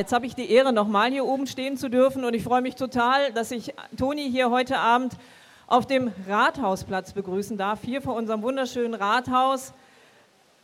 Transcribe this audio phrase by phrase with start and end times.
[0.00, 2.74] jetzt habe ich die Ehre, nochmal hier oben stehen zu dürfen und ich freue mich
[2.74, 5.12] total, dass ich Toni hier heute Abend
[5.66, 9.74] auf dem Rathausplatz begrüßen darf, hier vor unserem wunderschönen Rathaus.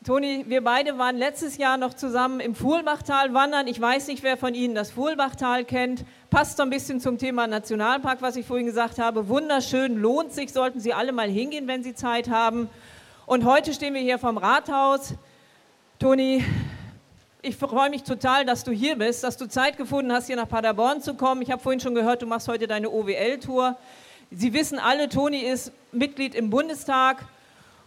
[0.06, 3.66] Toni, wir beide waren letztes Jahr noch zusammen im Fuhlbachtal wandern.
[3.66, 6.06] Ich weiß nicht, wer von Ihnen das Fuhlbachtal kennt.
[6.30, 9.28] Passt so ein bisschen zum Thema Nationalpark, was ich vorhin gesagt habe.
[9.28, 12.70] Wunderschön, lohnt sich, sollten Sie alle mal hingehen, wenn Sie Zeit haben.
[13.26, 15.12] Und heute stehen wir hier vom Rathaus.
[15.98, 16.42] Toni,
[17.46, 20.48] ich freue mich total, dass du hier bist, dass du Zeit gefunden hast, hier nach
[20.48, 21.42] Paderborn zu kommen.
[21.42, 23.76] Ich habe vorhin schon gehört, du machst heute deine OWL-Tour.
[24.32, 27.24] Sie wissen alle, Toni ist Mitglied im Bundestag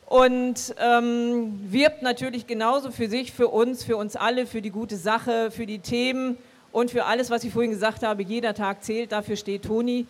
[0.05, 4.95] und ähm, wirbt natürlich genauso für sich, für uns, für uns alle, für die gute
[4.95, 6.38] Sache, für die Themen
[6.71, 8.23] und für alles, was ich vorhin gesagt habe.
[8.23, 10.07] Jeder Tag zählt, dafür steht Toni.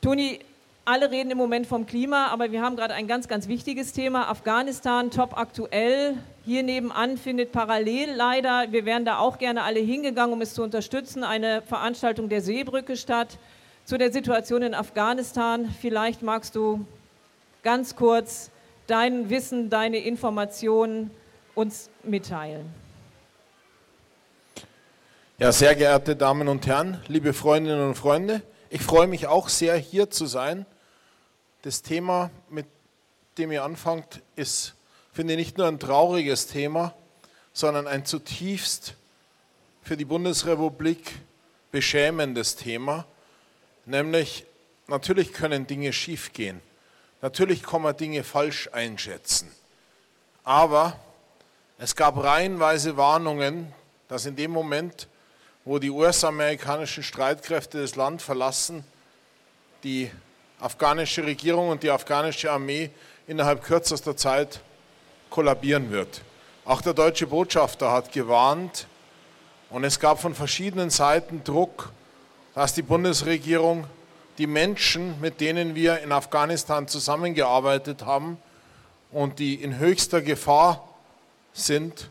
[0.00, 0.40] Toni,
[0.86, 4.30] alle reden im Moment vom Klima, aber wir haben gerade ein ganz, ganz wichtiges Thema.
[4.30, 6.16] Afghanistan, top aktuell.
[6.46, 10.62] Hier nebenan findet parallel leider, wir wären da auch gerne alle hingegangen, um es zu
[10.62, 13.38] unterstützen, eine Veranstaltung der Seebrücke statt
[13.84, 15.68] zu der Situation in Afghanistan.
[15.82, 16.86] Vielleicht magst du
[17.62, 18.50] ganz kurz
[18.86, 21.10] dein Wissen, deine Informationen
[21.54, 22.72] uns mitteilen.
[25.36, 29.76] Ja, sehr geehrte Damen und Herren, liebe Freundinnen und Freunde, ich freue mich auch sehr,
[29.76, 30.64] hier zu sein.
[31.62, 32.66] Das Thema, mit
[33.36, 34.74] dem ihr anfangt, ist,
[35.12, 36.94] finde ich, nicht nur ein trauriges Thema,
[37.52, 38.94] sondern ein zutiefst
[39.82, 41.14] für die Bundesrepublik
[41.72, 43.04] beschämendes Thema.
[43.86, 44.44] Nämlich,
[44.86, 46.60] natürlich können Dinge schiefgehen.
[47.22, 49.50] Natürlich kann man Dinge falsch einschätzen.
[50.44, 50.98] Aber
[51.78, 53.72] es gab reihenweise Warnungen,
[54.08, 55.08] dass in dem Moment,
[55.64, 58.84] wo die US-amerikanischen Streitkräfte das Land verlassen,
[59.84, 60.10] die
[60.58, 62.90] afghanische Regierung und die afghanische Armee
[63.26, 64.60] innerhalb kürzester Zeit
[65.30, 66.22] kollabieren wird.
[66.64, 68.86] Auch der deutsche Botschafter hat gewarnt
[69.70, 71.92] und es gab von verschiedenen Seiten Druck,
[72.54, 73.86] dass die Bundesregierung
[74.38, 78.38] die Menschen, mit denen wir in Afghanistan zusammengearbeitet haben
[79.10, 80.88] und die in höchster Gefahr
[81.52, 82.10] sind,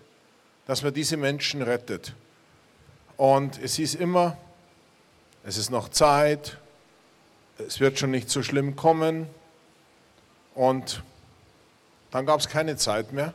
[0.67, 2.13] dass man diese Menschen rettet.
[3.17, 4.37] Und es hieß immer,
[5.43, 6.57] es ist noch Zeit,
[7.57, 9.27] es wird schon nicht so schlimm kommen.
[10.55, 11.03] Und
[12.11, 13.33] dann gab es keine Zeit mehr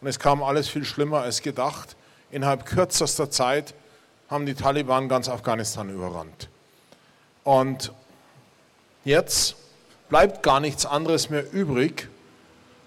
[0.00, 1.96] und es kam alles viel schlimmer als gedacht.
[2.30, 3.74] Innerhalb kürzester Zeit
[4.28, 6.48] haben die Taliban ganz Afghanistan überrannt.
[7.44, 7.92] Und
[9.04, 9.56] Jetzt
[10.08, 12.08] bleibt gar nichts anderes mehr übrig,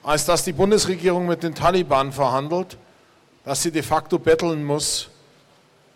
[0.02, 2.78] als dass die Bundesregierung mit den Taliban verhandelt,
[3.46, 5.10] dass sie de facto betteln muss,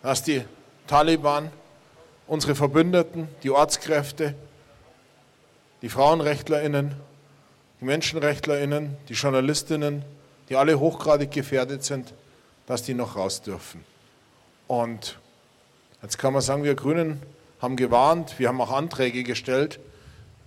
[0.00, 0.44] dass die
[0.86, 1.50] Taliban,
[2.28, 4.34] unsere Verbündeten, die Ortskräfte,
[5.82, 6.94] die Frauenrechtlerinnen,
[7.82, 10.04] die Menschenrechtlerinnen, die Journalistinnen,
[10.48, 12.14] die alle hochgradig gefährdet sind,
[12.66, 13.84] dass die noch raus dürfen.
[14.68, 15.18] Und
[16.00, 17.20] jetzt kann man sagen, wir Grünen
[17.60, 19.80] haben gewarnt, wir haben auch Anträge gestellt,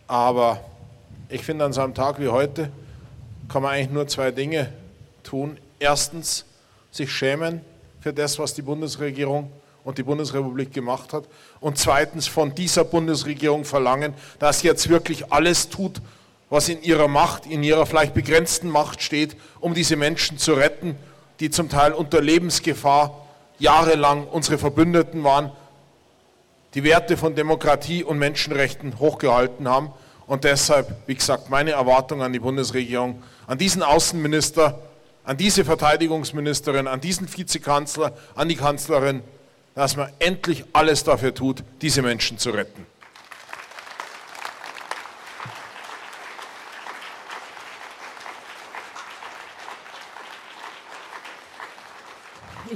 [0.08, 0.64] aber
[1.28, 2.72] ich finde, an so einem Tag wie heute
[3.50, 4.72] kann man eigentlich nur zwei Dinge
[5.24, 5.58] tun.
[5.78, 6.46] Erstens,
[6.90, 7.60] sich schämen
[8.00, 9.52] für das, was die Bundesregierung
[9.84, 11.26] und die Bundesrepublik gemacht hat.
[11.60, 16.00] Und zweitens, von dieser Bundesregierung verlangen, dass sie jetzt wirklich alles tut,
[16.50, 20.96] was in ihrer Macht, in ihrer vielleicht begrenzten Macht steht, um diese Menschen zu retten,
[21.40, 23.26] die zum Teil unter Lebensgefahr
[23.58, 25.52] jahrelang unsere Verbündeten waren
[26.76, 29.92] die Werte von Demokratie und Menschenrechten hochgehalten haben.
[30.28, 34.80] Und deshalb, wie gesagt, meine Erwartung an die Bundesregierung, an diesen Außenminister,
[35.24, 39.22] an diese Verteidigungsministerin, an diesen Vizekanzler, an die Kanzlerin,
[39.74, 42.86] dass man endlich alles dafür tut, diese Menschen zu retten.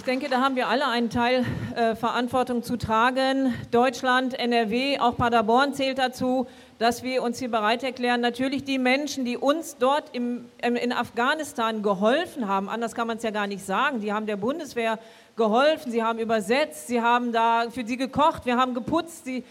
[0.10, 3.54] Denke, da haben wir alle einen Teil äh, Verantwortung zu tragen.
[3.70, 6.48] Deutschland, NRW, auch Paderborn zählt dazu,
[6.80, 11.84] dass wir uns hier bereit erklären, natürlich die Menschen, die uns dort im, in Afghanistan
[11.84, 14.98] geholfen haben, anders kann man es ja gar nicht sagen, die haben der Bundeswehr
[15.36, 19.44] geholfen, sie haben übersetzt, sie haben da für sie gekocht, wir haben geputzt, sie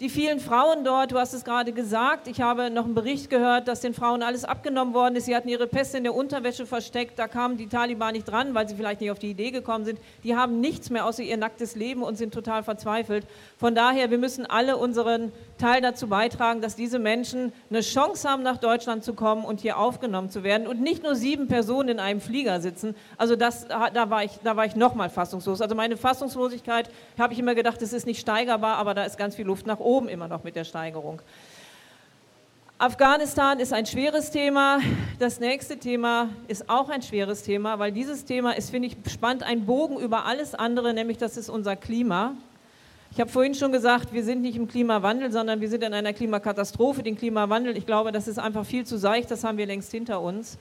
[0.00, 3.66] die vielen Frauen dort, du hast es gerade gesagt, ich habe noch einen Bericht gehört,
[3.66, 5.24] dass den Frauen alles abgenommen worden ist.
[5.24, 8.68] Sie hatten ihre Pässe in der Unterwäsche versteckt, da kamen die Taliban nicht dran, weil
[8.68, 9.98] sie vielleicht nicht auf die Idee gekommen sind.
[10.22, 13.26] Die haben nichts mehr außer ihr nacktes Leben und sind total verzweifelt.
[13.58, 18.42] Von daher, wir müssen alle unseren Teil dazu beitragen, dass diese Menschen eine Chance haben,
[18.42, 21.98] nach Deutschland zu kommen und hier aufgenommen zu werden und nicht nur sieben Personen in
[21.98, 22.94] einem Flieger sitzen.
[23.16, 25.62] Also das, da war ich, da war ich nochmal fassungslos.
[25.62, 29.36] Also meine Fassungslosigkeit, habe ich immer gedacht, das ist nicht steigerbar, aber da ist ganz
[29.36, 31.22] viel Luft nach oben immer noch mit der Steigerung.
[32.76, 34.80] Afghanistan ist ein schweres Thema.
[35.18, 39.42] Das nächste Thema ist auch ein schweres Thema, weil dieses Thema ist, finde ich, spannt
[39.42, 42.34] ein Bogen über alles andere, nämlich das ist unser Klima.
[43.16, 46.12] Ich habe vorhin schon gesagt, wir sind nicht im Klimawandel, sondern wir sind in einer
[46.12, 47.02] Klimakatastrophe.
[47.02, 50.20] Den Klimawandel, ich glaube, das ist einfach viel zu seicht, das haben wir längst hinter
[50.20, 50.58] uns.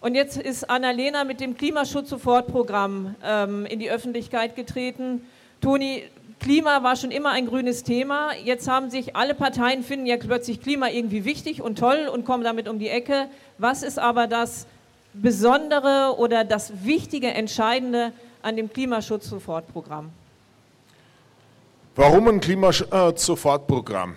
[0.00, 5.24] Und jetzt ist Annalena mit dem Klimaschutz-Sofortprogramm ähm, in die Öffentlichkeit getreten.
[5.60, 6.02] Toni,
[6.40, 8.30] Klima war schon immer ein grünes Thema.
[8.42, 12.42] Jetzt haben sich alle Parteien finden jetzt plötzlich Klima irgendwie wichtig und toll und kommen
[12.42, 13.28] damit um die Ecke.
[13.58, 14.66] Was ist aber das
[15.12, 18.10] Besondere oder das Wichtige, Entscheidende
[18.42, 20.10] an dem Klimaschutz-Sofortprogramm?
[21.96, 24.16] Warum ein Klimaschutz-Sofortprogramm?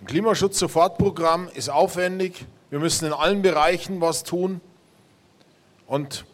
[0.00, 2.46] Ein Klimaschutz-Sofortprogramm ist aufwendig.
[2.70, 4.60] Wir müssen in allen Bereichen was tun.
[5.86, 6.24] Und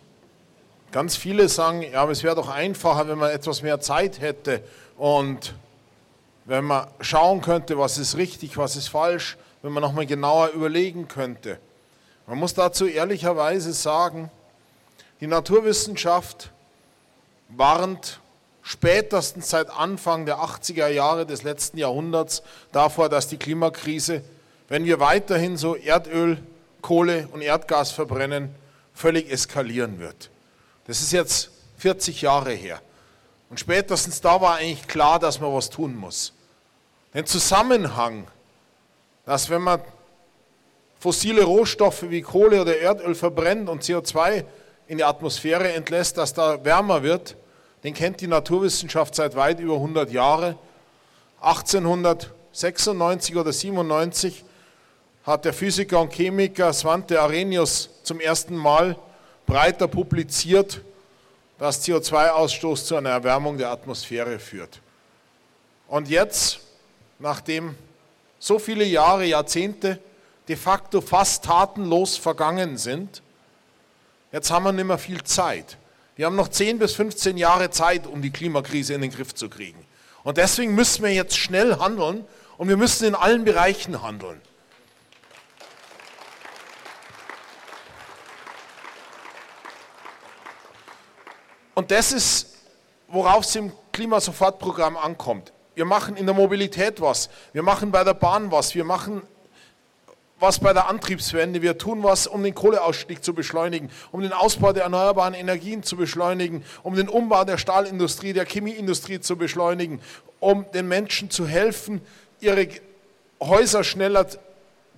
[0.90, 4.64] Ganz viele sagen, ja, aber es wäre doch einfacher, wenn man etwas mehr Zeit hätte
[4.96, 5.54] und
[6.46, 11.06] wenn man schauen könnte, was ist richtig, was ist falsch, wenn man nochmal genauer überlegen
[11.06, 11.58] könnte.
[12.26, 14.30] Man muss dazu ehrlicherweise sagen,
[15.20, 16.52] die Naturwissenschaft
[17.50, 18.20] warnt
[18.68, 24.20] spätestens seit Anfang der 80er Jahre des letzten Jahrhunderts davor, dass die Klimakrise,
[24.68, 26.36] wenn wir weiterhin so Erdöl,
[26.82, 28.54] Kohle und Erdgas verbrennen,
[28.92, 30.28] völlig eskalieren wird.
[30.86, 32.82] Das ist jetzt 40 Jahre her.
[33.48, 36.34] Und spätestens da war eigentlich klar, dass man was tun muss.
[37.14, 38.26] Den Zusammenhang,
[39.24, 39.80] dass wenn man
[41.00, 44.44] fossile Rohstoffe wie Kohle oder Erdöl verbrennt und CO2
[44.88, 47.34] in die Atmosphäre entlässt, dass da wärmer wird,
[47.84, 50.58] den kennt die Naturwissenschaft seit weit über 100 Jahren.
[51.40, 54.44] 1896 oder 97
[55.24, 58.96] hat der Physiker und Chemiker Svante Arrhenius zum ersten Mal
[59.46, 60.80] breiter publiziert,
[61.58, 64.80] dass CO2-Ausstoß zu einer Erwärmung der Atmosphäre führt.
[65.86, 66.60] Und jetzt,
[67.18, 67.74] nachdem
[68.38, 69.98] so viele Jahre, Jahrzehnte
[70.48, 73.22] de facto fast tatenlos vergangen sind,
[74.32, 75.76] jetzt haben wir nicht mehr viel Zeit.
[76.18, 79.48] Wir haben noch 10 bis 15 Jahre Zeit, um die Klimakrise in den Griff zu
[79.48, 79.78] kriegen.
[80.24, 82.24] Und deswegen müssen wir jetzt schnell handeln
[82.56, 84.42] und wir müssen in allen Bereichen handeln.
[91.76, 92.48] Und das ist,
[93.06, 95.52] worauf es im Klimasofortprogramm ankommt.
[95.76, 99.22] Wir machen in der Mobilität was, wir machen bei der Bahn was, wir machen
[100.40, 104.72] was bei der Antriebswende, wir tun was, um den Kohleausstieg zu beschleunigen, um den Ausbau
[104.72, 110.00] der erneuerbaren Energien zu beschleunigen, um den Umbau der Stahlindustrie, der Chemieindustrie zu beschleunigen,
[110.40, 112.00] um den Menschen zu helfen,
[112.40, 112.68] ihre
[113.40, 114.26] Häuser schneller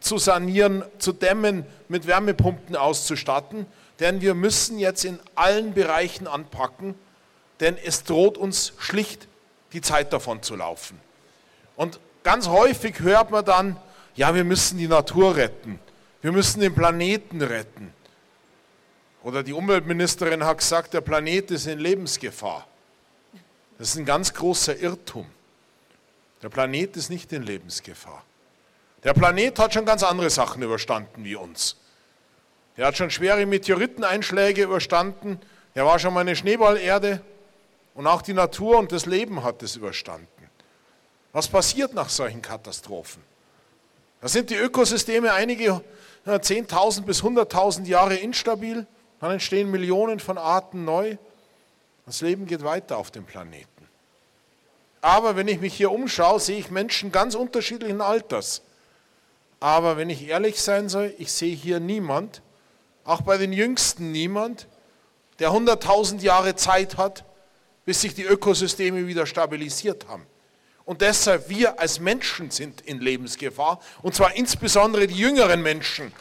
[0.01, 3.67] zu sanieren, zu dämmen, mit Wärmepumpen auszustatten
[4.01, 6.95] denn wir müssen jetzt in allen Bereichen anpacken,
[7.61, 9.29] denn es droht uns schlicht
[9.73, 10.99] die Zeit davon zu laufen.
[11.77, 13.77] Und ganz häufig hört man dann,
[14.21, 15.81] ja, wir müssen die Natur retten,
[16.21, 17.91] wir müssen den Planeten retten.
[19.23, 22.67] Oder die Umweltministerin hat gesagt, der Planet ist in Lebensgefahr.
[23.79, 25.25] Das ist ein ganz großer Irrtum.
[26.43, 28.23] Der Planet ist nicht in Lebensgefahr.
[29.05, 31.77] Der Planet hat schon ganz andere Sachen überstanden wie uns.
[32.77, 35.41] Er hat schon schwere Meteoriteneinschläge überstanden.
[35.73, 37.23] Er war schon mal eine Schneeballerde.
[37.95, 40.51] Und auch die Natur und das Leben hat es überstanden.
[41.33, 43.30] Was passiert nach solchen Katastrophen?
[44.21, 45.83] Da sind die Ökosysteme einige
[46.27, 48.87] 10.000 bis 100.000 Jahre instabil.
[49.21, 51.17] Dann entstehen Millionen von Arten neu.
[52.07, 53.67] Das Leben geht weiter auf dem Planeten.
[55.01, 58.63] Aber wenn ich mich hier umschaue, sehe ich Menschen ganz unterschiedlichen Alters.
[59.59, 62.43] Aber wenn ich ehrlich sein soll, ich sehe hier niemand,
[63.05, 64.67] auch bei den Jüngsten niemand,
[65.39, 67.25] der 100.000 Jahre Zeit hat,
[67.87, 70.27] bis sich die Ökosysteme wieder stabilisiert haben.
[70.91, 76.13] Und deshalb, wir als Menschen sind in Lebensgefahr, und zwar insbesondere die jüngeren Menschen.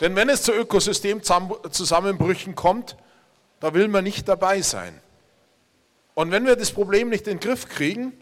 [0.00, 2.96] Denn wenn es zu Ökosystemzusammenbrüchen kommt,
[3.58, 4.96] da will man nicht dabei sein.
[6.14, 8.12] Und wenn wir das Problem nicht in den Griff kriegen,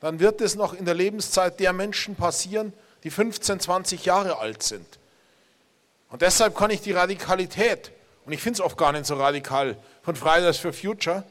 [0.00, 2.72] dann wird es noch in der Lebenszeit der Menschen passieren,
[3.04, 4.98] die 15, 20 Jahre alt sind.
[6.10, 7.92] Und deshalb kann ich die Radikalität,
[8.24, 11.24] und ich finde es oft gar nicht so radikal, von Fridays for Future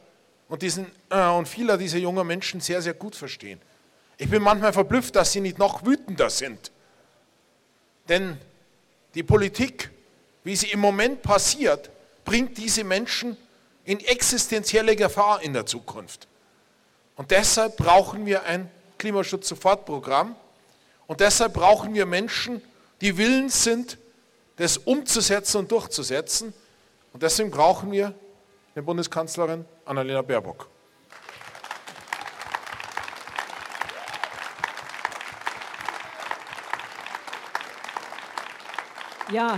[0.50, 3.60] und, diesen, äh, und vieler dieser jungen Menschen sehr, sehr gut verstehen.
[4.17, 6.72] Ich bin manchmal verblüfft, dass sie nicht noch wütender sind.
[8.10, 8.38] Denn
[9.13, 9.89] die Politik,
[10.43, 11.89] wie sie im Moment passiert,
[12.24, 13.38] bringt diese Menschen
[13.86, 16.27] in existenzielle Gefahr in der Zukunft.
[17.15, 20.36] Und deshalb brauchen wir ein Klimaschutz-Sofortprogramm.
[21.07, 22.62] Und deshalb brauchen wir Menschen,
[23.01, 23.98] die willens sind,
[24.58, 26.54] das umzusetzen und durchzusetzen.
[27.14, 28.14] Und deswegen brauchen wir
[28.76, 30.68] eine Bundeskanzlerin Annalena Baerbock.
[39.32, 39.58] Ja,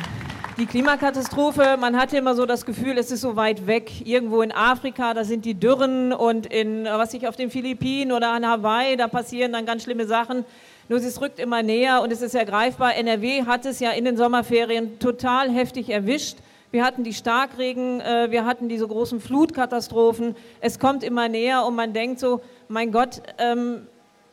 [0.58, 4.06] die Klimakatastrophe, man hatte immer so das Gefühl, es ist so weit weg.
[4.06, 8.32] Irgendwo in Afrika, da sind die Dürren und in, was ich auf den Philippinen oder
[8.32, 10.44] an Hawaii, da passieren dann ganz schlimme Sachen.
[10.90, 12.96] Nur es rückt immer näher und es ist ja greifbar.
[12.96, 16.38] NRW hat es ja in den Sommerferien total heftig erwischt.
[16.72, 20.36] Wir hatten die Starkregen, äh, wir hatten diese großen Flutkatastrophen.
[20.60, 23.88] Es kommt immer näher und man denkt so, mein Gott, ähm,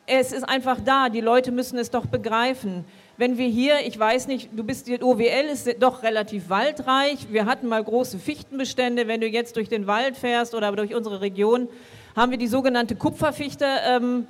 [0.05, 2.85] es ist einfach da, die Leute müssen es doch begreifen
[3.17, 7.27] wenn wir hier, ich weiß nicht, du bist, die OWL ist doch relativ waldreich.
[7.31, 9.07] Wir hatten mal große Fichtenbestände.
[9.07, 11.67] Wenn du jetzt durch den Wald fährst oder durch unsere Region,
[12.15, 14.27] haben wir die sogenannte Kupferfichte, ähm,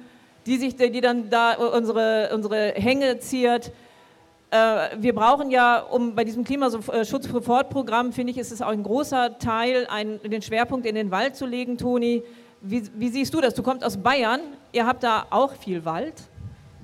[0.48, 3.72] die, sich, die dann da unsere, unsere Hänge ziert.
[4.50, 4.58] Äh,
[4.98, 9.88] wir brauchen ja, um bei diesem Klimaschutz-Sofortprogramm, finde ich, ist es auch ein großer Teil,
[9.89, 12.24] einen, den Schwerpunkt in den Wald zu legen, Toni.
[12.62, 13.54] Wie, wie siehst du das?
[13.54, 14.39] Du kommst aus Bayern,
[14.72, 16.16] ihr habt da auch viel Wald.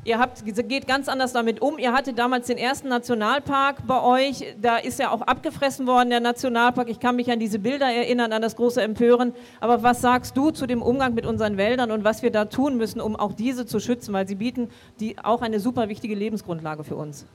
[0.05, 1.79] Ihr habt, geht ganz anders damit um.
[1.79, 4.53] Ihr hattet damals den ersten Nationalpark bei euch.
[4.61, 6.89] Da ist ja auch abgefressen worden, der Nationalpark.
[6.89, 9.33] Ich kann mich an diese Bilder erinnern, an das große Empören.
[9.61, 12.75] Aber was sagst du zu dem Umgang mit unseren Wäldern und was wir da tun
[12.75, 14.13] müssen, um auch diese zu schützen?
[14.13, 14.69] Weil sie bieten
[14.99, 17.25] die auch eine super wichtige Lebensgrundlage für uns.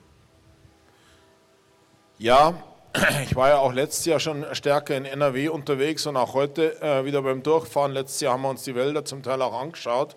[2.18, 2.52] Ja,
[3.22, 7.06] ich war ja auch letztes Jahr schon stärker in NRW unterwegs und auch heute äh,
[7.06, 7.92] wieder beim Durchfahren.
[7.92, 10.16] Letztes Jahr haben wir uns die Wälder zum Teil auch angeschaut.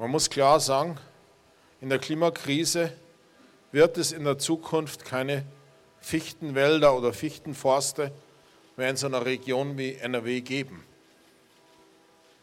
[0.00, 0.96] Man muss klar sagen,
[1.80, 2.92] in der Klimakrise
[3.72, 5.44] wird es in der Zukunft keine
[6.00, 8.12] Fichtenwälder oder Fichtenforste
[8.76, 10.84] mehr in so einer Region wie NRW geben.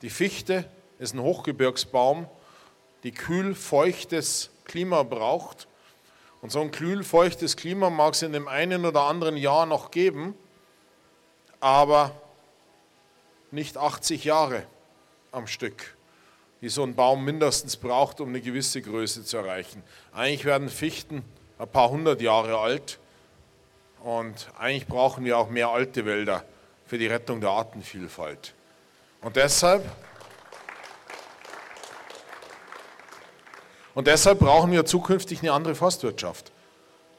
[0.02, 0.70] Die Fichte
[1.00, 2.28] ist ein Hochgebirgsbaum,
[3.04, 5.70] die kühl-feuchtes Klima braucht.
[6.42, 10.36] Und so ein kühl-feuchtes Klima mag es in dem einen oder anderen Jahr noch geben,
[11.62, 12.12] aber
[13.50, 14.66] nicht 80 Jahre
[15.32, 15.95] am Stück
[16.62, 19.84] die so ein Baum mindestens braucht, um eine gewisse Größe zu erreichen.
[20.14, 21.24] Eigentlich werden Fichten
[21.60, 23.00] ein paar hundert Jahre alt
[24.04, 26.44] und eigentlich brauchen wir auch mehr alte Wälder
[26.86, 28.54] für die Rettung der Artenvielfalt.
[29.22, 29.84] Und deshalb,
[33.94, 36.52] und deshalb brauchen wir zukünftig eine andere Forstwirtschaft.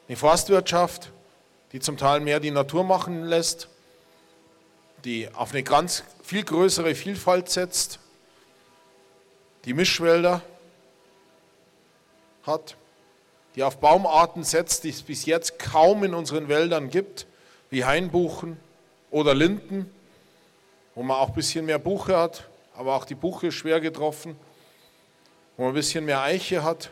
[0.07, 1.11] Eine Forstwirtschaft,
[1.73, 3.67] die zum Teil mehr die Natur machen lässt,
[5.03, 7.99] die auf eine ganz viel größere Vielfalt setzt
[9.67, 10.41] die Mischwälder
[12.43, 12.77] hat,
[13.53, 17.27] die auf Baumarten setzt, die es bis jetzt kaum in unseren Wäldern gibt,
[17.69, 18.57] wie Hainbuchen
[19.11, 19.93] oder Linden,
[20.95, 22.47] wo man auch ein bisschen mehr Buche hat,
[22.77, 24.39] aber auch die Buche ist schwer getroffen,
[25.57, 26.91] wo man ein bisschen mehr Eiche hat.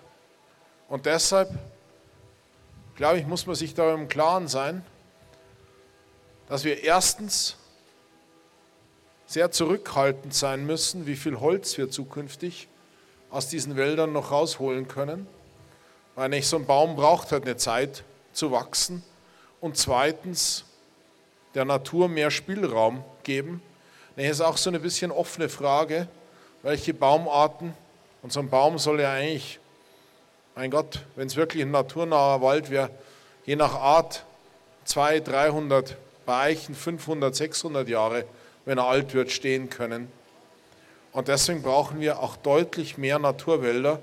[0.89, 1.49] Und deshalb,
[2.97, 4.85] glaube ich, muss man sich darüber im Klaren sein,
[6.49, 7.55] dass wir erstens
[9.27, 12.67] sehr zurückhaltend sein müssen, wie viel Holz wir zukünftig
[13.29, 15.27] aus diesen Wäldern noch rausholen können.
[16.15, 19.03] Weil nicht so ein Baum braucht halt eine Zeit zu wachsen.
[19.59, 20.65] Und zweitens,
[21.55, 23.61] der Natur mehr Spielraum geben.
[24.15, 26.07] Das ist auch so eine bisschen offene Frage,
[26.61, 27.73] welche Baumarten,
[28.21, 29.59] und so ein Baum soll ja eigentlich,
[30.55, 32.89] mein Gott, wenn es wirklich ein naturnaher Wald wäre,
[33.45, 34.25] je nach Art
[34.85, 38.25] 200, 300, bei Eichen 500, 600 Jahre
[38.65, 40.11] wenn er alt wird, stehen können.
[41.11, 44.01] Und deswegen brauchen wir auch deutlich mehr Naturwälder,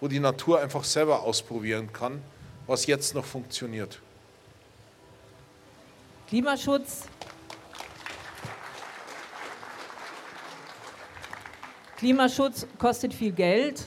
[0.00, 2.22] wo die Natur einfach selber ausprobieren kann,
[2.66, 4.00] was jetzt noch funktioniert.
[6.28, 7.04] Klimaschutz.
[11.96, 13.84] Klimaschutz kostet viel Geld.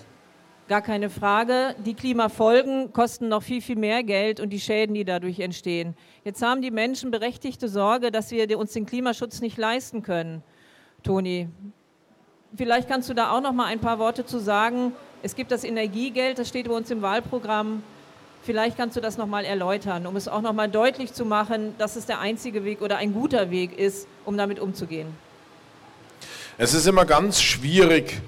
[0.68, 1.76] Gar keine Frage.
[1.86, 5.96] Die Klimafolgen kosten noch viel, viel mehr Geld und die Schäden, die dadurch entstehen.
[6.26, 10.44] Jetzt haben die Menschen berechtigte Sorge, dass wir uns den Klimaschutz nicht leisten können.
[11.04, 11.48] Toni,
[12.54, 14.92] vielleicht kannst du da auch noch mal ein paar Worte zu sagen.
[15.24, 17.82] Es gibt das Energiegeld, das steht bei uns im Wahlprogramm.
[18.44, 21.76] Vielleicht kannst du das noch mal erläutern, um es auch noch mal deutlich zu machen,
[21.78, 25.08] dass es der einzige Weg oder ein guter Weg ist, um damit umzugehen.
[26.58, 28.22] Es ist immer ganz schwierig,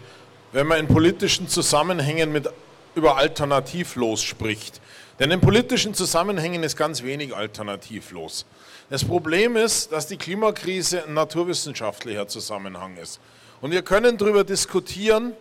[0.52, 2.50] wenn man in politischen Zusammenhängen mit,
[2.96, 4.82] über alternativlos spricht.
[5.20, 8.46] Denn in politischen Zusammenhängen ist ganz wenig alternativlos.
[8.90, 13.20] Das Problem ist, dass die Klimakrise ein naturwissenschaftlicher Zusammenhang ist.
[13.62, 15.34] Und wir können darüber diskutieren,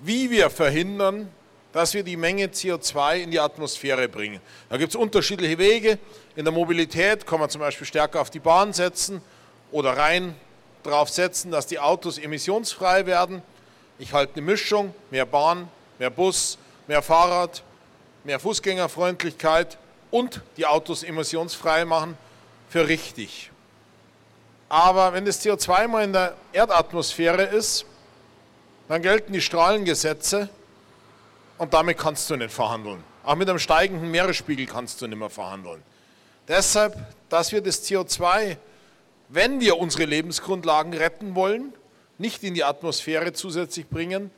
[0.00, 1.30] wie wir verhindern,
[1.72, 4.40] dass wir die Menge CO2 in die Atmosphäre bringen.
[4.68, 5.98] Da gibt es unterschiedliche Wege.
[6.34, 9.22] In der Mobilität kann man zum Beispiel stärker auf die Bahn setzen
[9.70, 10.34] oder rein
[10.82, 13.42] darauf setzen, dass die Autos emissionsfrei werden.
[13.98, 15.68] Ich halte eine Mischung, mehr Bahn,
[15.98, 17.62] mehr Bus, mehr Fahrrad,
[18.24, 19.78] mehr Fußgängerfreundlichkeit
[20.10, 22.16] und die Autos emissionsfrei machen
[22.68, 23.50] für richtig.
[24.68, 27.86] Aber wenn das CO2 mal in der Erdatmosphäre ist,
[28.88, 30.48] dann gelten die Strahlengesetze
[31.56, 33.02] und damit kannst du nicht verhandeln.
[33.24, 35.82] Auch mit einem steigenden Meeresspiegel kannst du nicht mehr verhandeln.
[36.46, 36.96] Deshalb,
[37.28, 38.56] dass wir das CO2,
[39.28, 41.72] wenn wir unsere Lebensgrundlagen retten wollen,
[42.16, 44.30] nicht in die Atmosphäre zusätzlich bringen,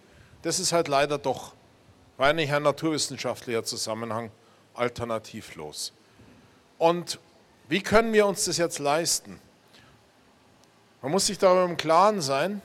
[0.42, 1.54] das ist halt leider doch,
[2.34, 4.30] nicht ein naturwissenschaftlicher Zusammenhang,
[4.74, 5.92] alternativlos.
[6.78, 7.18] Und
[7.68, 9.40] wie können wir uns das jetzt leisten?
[11.02, 12.60] Man muss sich darüber im Klaren sein,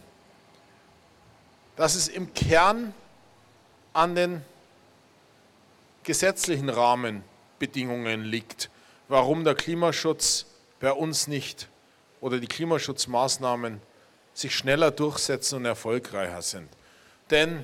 [1.76, 2.94] dass es im Kern
[3.94, 4.44] an den
[6.04, 8.70] gesetzlichen Rahmenbedingungen liegt,
[9.08, 10.46] warum der Klimaschutz
[10.80, 11.70] bei uns nicht
[12.22, 13.82] oder die Klimaschutzmaßnahmen
[14.34, 16.70] sich schneller durchsetzen und erfolgreicher sind.
[17.30, 17.64] Denn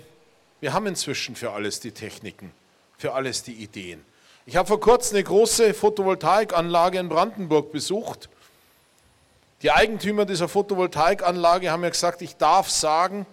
[0.60, 2.52] wir haben inzwischen für alles die Techniken,
[2.98, 4.04] für alles die Ideen.
[4.46, 8.30] Ich habe vor kurzem eine große Photovoltaikanlage in Brandenburg besucht.
[9.62, 13.26] Die Eigentümer dieser Photovoltaikanlage haben mir gesagt, ich darf sagen,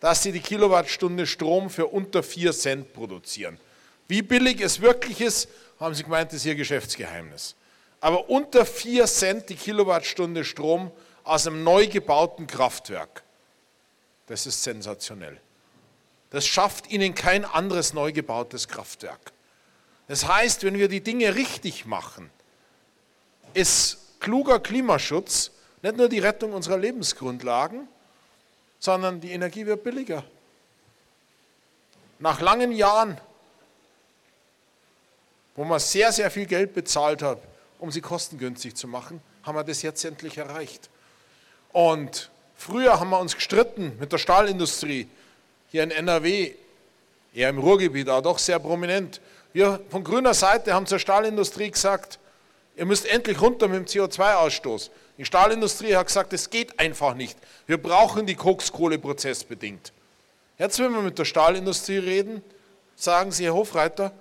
[0.00, 3.58] dass sie die Kilowattstunde Strom für unter 4 Cent produzieren.
[4.08, 5.48] Wie billig es wirklich ist,
[5.80, 7.54] haben sie gemeint, ist ihr Geschäftsgeheimnis.
[8.00, 10.90] Aber unter 4 Cent die Kilowattstunde Strom
[11.24, 13.22] aus einem neu gebauten Kraftwerk,
[14.26, 15.40] das ist sensationell.
[16.30, 19.32] Das schafft ihnen kein anderes neu gebautes Kraftwerk.
[20.08, 22.30] Das heißt, wenn wir die Dinge richtig machen,
[23.54, 25.50] ist kluger Klimaschutz
[25.82, 27.88] nicht nur die Rettung unserer Lebensgrundlagen,
[28.78, 30.24] sondern die Energie wird billiger.
[32.18, 33.20] Nach langen Jahren,
[35.54, 37.40] wo man sehr, sehr viel Geld bezahlt hat,
[37.78, 40.88] um sie kostengünstig zu machen, haben wir das jetzt endlich erreicht.
[41.72, 45.08] Und früher haben wir uns gestritten mit der Stahlindustrie
[45.70, 46.54] hier in NRW,
[47.34, 49.20] eher im Ruhrgebiet, aber doch sehr prominent.
[49.52, 52.18] Wir von grüner Seite haben zur Stahlindustrie gesagt,
[52.76, 54.90] ihr müsst endlich runter mit dem CO2-Ausstoß.
[55.18, 57.38] Die Stahlindustrie hat gesagt, es geht einfach nicht.
[57.66, 59.92] Wir brauchen die Kokskohle prozessbedingt.
[60.58, 62.42] Jetzt, wenn wir mit der Stahlindustrie reden,
[62.96, 64.12] sagen Sie, Herr Hofreiter,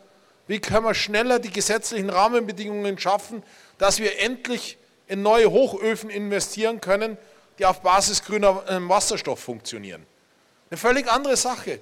[0.47, 3.43] wie können wir schneller die gesetzlichen Rahmenbedingungen schaffen,
[3.77, 4.77] dass wir endlich
[5.08, 7.17] in neue Hochöfen investieren können,
[7.60, 10.05] die auf Basis grüner ähm, Wasserstoff funktionieren.
[10.69, 11.79] Eine völlig andere Sache.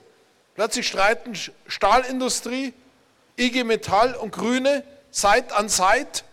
[0.56, 1.34] Plötzlich streiten
[1.68, 2.74] Stahlindustrie,
[3.38, 6.24] IG Metall und Grüne Seit an Seit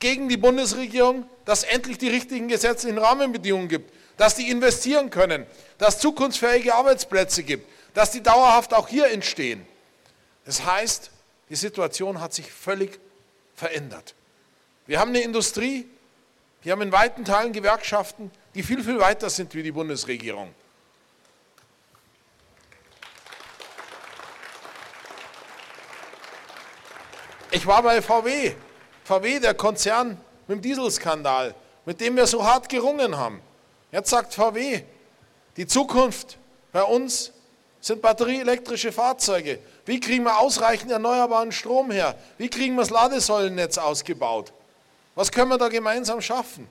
[0.00, 5.46] gegen die Bundesregierung, dass endlich die richtigen gesetzlichen Rahmenbedingungen gibt, dass die investieren können,
[5.78, 9.66] dass zukunftsfähige Arbeitsplätze gibt, dass die dauerhaft auch hier entstehen.
[10.44, 11.10] Das heißt,
[11.50, 12.98] die Situation hat sich völlig
[13.54, 14.14] verändert.
[14.86, 15.86] Wir haben eine Industrie,
[16.62, 20.54] wir haben in weiten Teilen Gewerkschaften, die viel, viel weiter sind wie die Bundesregierung.
[27.50, 28.54] Ich war bei VW
[29.10, 33.42] VW, der Konzern mit dem Dieselskandal, mit dem wir so hart gerungen haben.
[33.90, 34.84] Jetzt sagt VW,
[35.56, 36.38] die Zukunft
[36.70, 37.32] bei uns
[37.80, 39.58] sind batterieelektrische Fahrzeuge.
[39.86, 42.14] Wie kriegen wir ausreichend erneuerbaren Strom her?
[42.38, 44.52] Wie kriegen wir das Ladesäulennetz ausgebaut?
[45.14, 46.68] Was können wir da gemeinsam schaffen?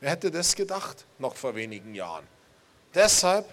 [0.00, 2.24] Wer hätte das gedacht noch vor wenigen Jahren?
[2.94, 3.46] Deshalb,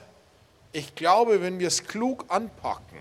[0.74, 3.00] ich glaube, wenn wir es klug anpacken,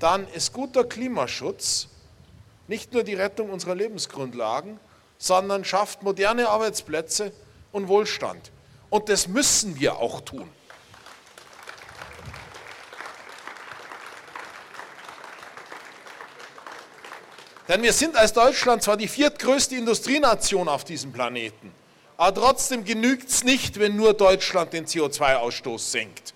[0.00, 1.88] dann ist guter Klimaschutz
[2.66, 4.80] nicht nur die Rettung unserer Lebensgrundlagen,
[5.18, 7.32] sondern schafft moderne Arbeitsplätze
[7.72, 8.50] und Wohlstand.
[8.90, 10.48] Und das müssen wir auch tun.
[17.68, 21.72] Denn wir sind als Deutschland zwar die viertgrößte Industrienation auf diesem Planeten,
[22.16, 26.34] aber trotzdem genügt es nicht, wenn nur Deutschland den CO2-Ausstoß senkt.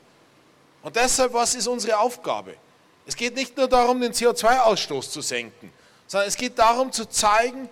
[0.82, 2.54] Und deshalb, was ist unsere Aufgabe?
[3.06, 5.72] Es geht nicht nur darum, den CO2-Ausstoß zu senken,
[6.06, 7.68] sondern es geht darum zu zeigen,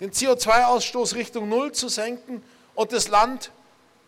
[0.00, 2.42] den CO2-Ausstoß Richtung Null zu senken
[2.74, 3.50] und das Land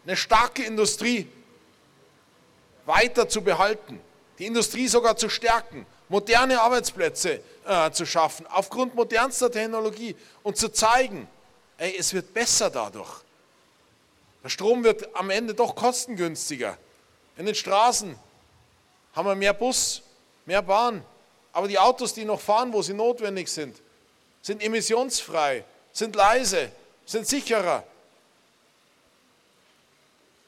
[0.07, 1.27] eine starke Industrie
[2.87, 4.01] weiter zu behalten,
[4.39, 10.71] die Industrie sogar zu stärken, moderne Arbeitsplätze äh, zu schaffen, aufgrund modernster Technologie und zu
[10.71, 11.29] zeigen,
[11.77, 13.23] ey, es wird besser dadurch.
[14.43, 16.77] Der Strom wird am Ende doch kostengünstiger.
[17.37, 18.17] In den Straßen
[19.15, 20.03] haben wir mehr Bus,
[20.47, 21.05] mehr Bahn,
[21.53, 23.77] aber die Autos, die noch fahren, wo sie notwendig sind,
[24.43, 26.71] sind emissionsfrei, sind leise,
[27.05, 27.85] sind sicherer.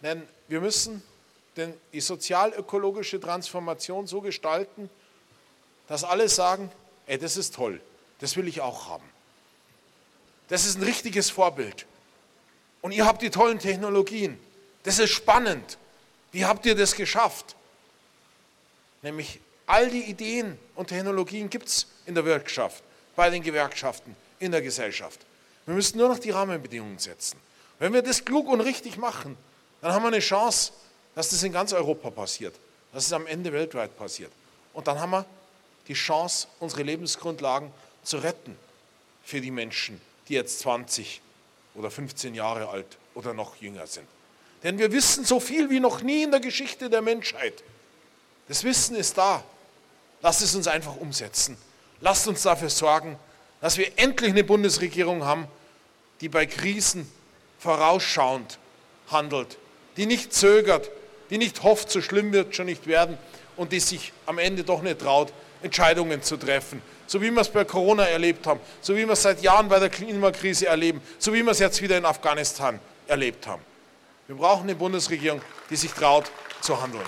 [0.03, 1.03] Denn wir müssen
[1.57, 4.89] denn die sozialökologische Transformation so gestalten,
[5.91, 6.73] dass alle sagen,
[7.07, 7.83] ey, das ist toll,
[8.21, 9.09] das will ich auch haben.
[10.49, 11.85] Das ist ein richtiges Vorbild.
[12.81, 14.41] Und ihr habt die tollen Technologien.
[14.85, 15.77] Das ist spannend.
[16.33, 17.55] Wie habt ihr das geschafft?
[19.03, 22.83] Nämlich All die Ideen und Technologien gibt es in der Wirtschaft,
[23.15, 25.21] bei den Gewerkschaften, in der Gesellschaft.
[25.65, 27.39] Wir müssen nur noch die Rahmenbedingungen setzen.
[27.79, 29.37] Wenn wir das klug und richtig machen,
[29.81, 30.73] dann haben wir eine Chance,
[31.15, 32.57] dass das in ganz Europa passiert,
[32.93, 34.33] dass es am Ende weltweit passiert.
[34.73, 35.25] Und dann haben wir
[35.89, 37.71] die Chance, unsere Lebensgrundlagen
[38.03, 38.57] zu retten
[39.25, 41.21] für die Menschen, die jetzt 20
[41.75, 44.07] oder 15 Jahre alt oder noch jünger sind.
[44.63, 47.63] Denn wir wissen so viel wie noch nie in der Geschichte der Menschheit.
[48.49, 49.43] Das Wissen ist da.
[50.23, 51.57] Lasst es uns einfach umsetzen.
[52.01, 53.19] Lasst uns dafür sorgen,
[53.61, 55.47] dass wir endlich eine Bundesregierung haben,
[56.21, 57.11] die bei Krisen
[57.59, 58.59] vorausschauend
[59.11, 59.59] handelt,
[59.97, 60.91] die nicht zögert,
[61.31, 63.19] die nicht hofft, so schlimm wird schon nicht werden
[63.57, 66.83] und die sich am Ende doch nicht traut, Entscheidungen zu treffen.
[67.07, 69.79] So wie wir es bei Corona erlebt haben, so wie wir es seit Jahren bei
[69.79, 73.63] der Klimakrise erleben, so wie wir es jetzt wieder in Afghanistan erlebt haben.
[74.27, 77.03] Wir brauchen eine Bundesregierung, die sich traut zu handeln.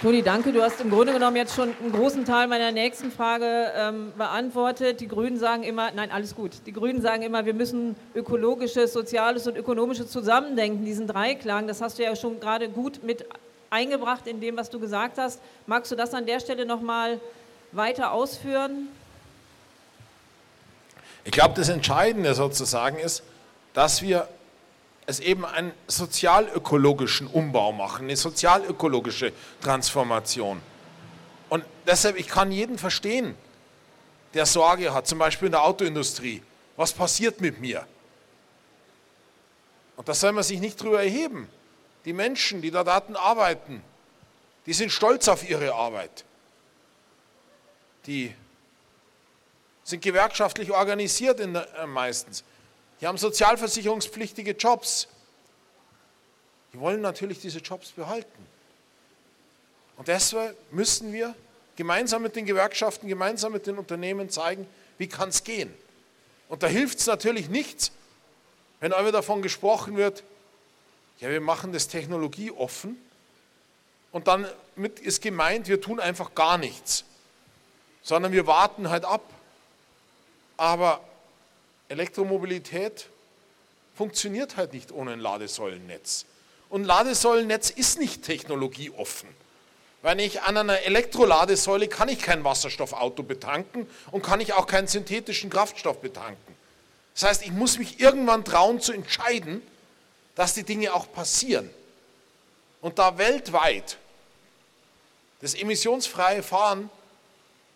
[0.00, 0.52] Toni, danke.
[0.52, 5.00] Du hast im Grunde genommen jetzt schon einen großen Teil meiner nächsten Frage ähm, beantwortet.
[5.00, 6.52] Die Grünen sagen immer, nein, alles gut.
[6.66, 11.98] Die Grünen sagen immer, wir müssen ökologisches, soziales und ökonomisches Zusammendenken, diesen Dreiklang, das hast
[11.98, 13.26] du ja schon gerade gut mit
[13.70, 15.40] eingebracht in dem, was du gesagt hast.
[15.66, 17.20] Magst du das an der Stelle nochmal
[17.72, 18.88] weiter ausführen?
[21.24, 23.22] Ich glaube, das Entscheidende sozusagen ist,
[23.74, 24.28] dass wir
[25.06, 30.60] es eben einen sozialökologischen Umbau machen, eine sozialökologische Transformation.
[31.48, 33.34] Und deshalb, ich kann jeden verstehen,
[34.34, 36.42] der Sorge hat, zum Beispiel in der Autoindustrie.
[36.76, 37.86] Was passiert mit mir?
[39.96, 41.48] Und da soll man sich nicht drüber erheben.
[42.08, 43.84] Die Menschen, die da Daten arbeiten,
[44.64, 46.24] die sind stolz auf ihre Arbeit.
[48.06, 48.34] Die
[49.84, 52.44] sind gewerkschaftlich organisiert in äh, meistens.
[52.98, 55.06] Die haben sozialversicherungspflichtige Jobs.
[56.72, 58.46] Die wollen natürlich diese Jobs behalten.
[59.98, 61.34] Und deshalb müssen wir
[61.76, 64.66] gemeinsam mit den Gewerkschaften, gemeinsam mit den Unternehmen zeigen,
[64.96, 65.74] wie kann es gehen.
[66.48, 67.92] Und da hilft es natürlich nichts,
[68.80, 70.24] wenn aber davon gesprochen wird,
[71.20, 72.96] ja, wir machen das technologieoffen
[74.12, 77.04] und dann mit ist gemeint, wir tun einfach gar nichts,
[78.02, 79.22] sondern wir warten halt ab.
[80.56, 81.00] Aber
[81.88, 83.06] Elektromobilität
[83.94, 86.24] funktioniert halt nicht ohne ein Ladesäulennetz.
[86.68, 89.28] Und Ladesäulennetz ist nicht technologieoffen.
[90.02, 94.86] Weil ich an einer Elektroladesäule kann ich kein Wasserstoffauto betanken und kann ich auch keinen
[94.86, 96.54] synthetischen Kraftstoff betanken.
[97.14, 99.60] Das heißt, ich muss mich irgendwann trauen zu entscheiden,
[100.38, 101.68] dass die Dinge auch passieren.
[102.80, 103.98] Und da weltweit
[105.40, 106.90] das emissionsfreie Fahren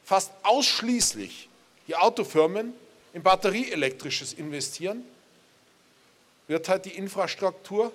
[0.04, 1.48] fast ausschließlich
[1.88, 2.72] die Autofirmen
[3.14, 5.04] in batterieelektrisches investieren,
[6.46, 7.90] wird halt die Infrastruktur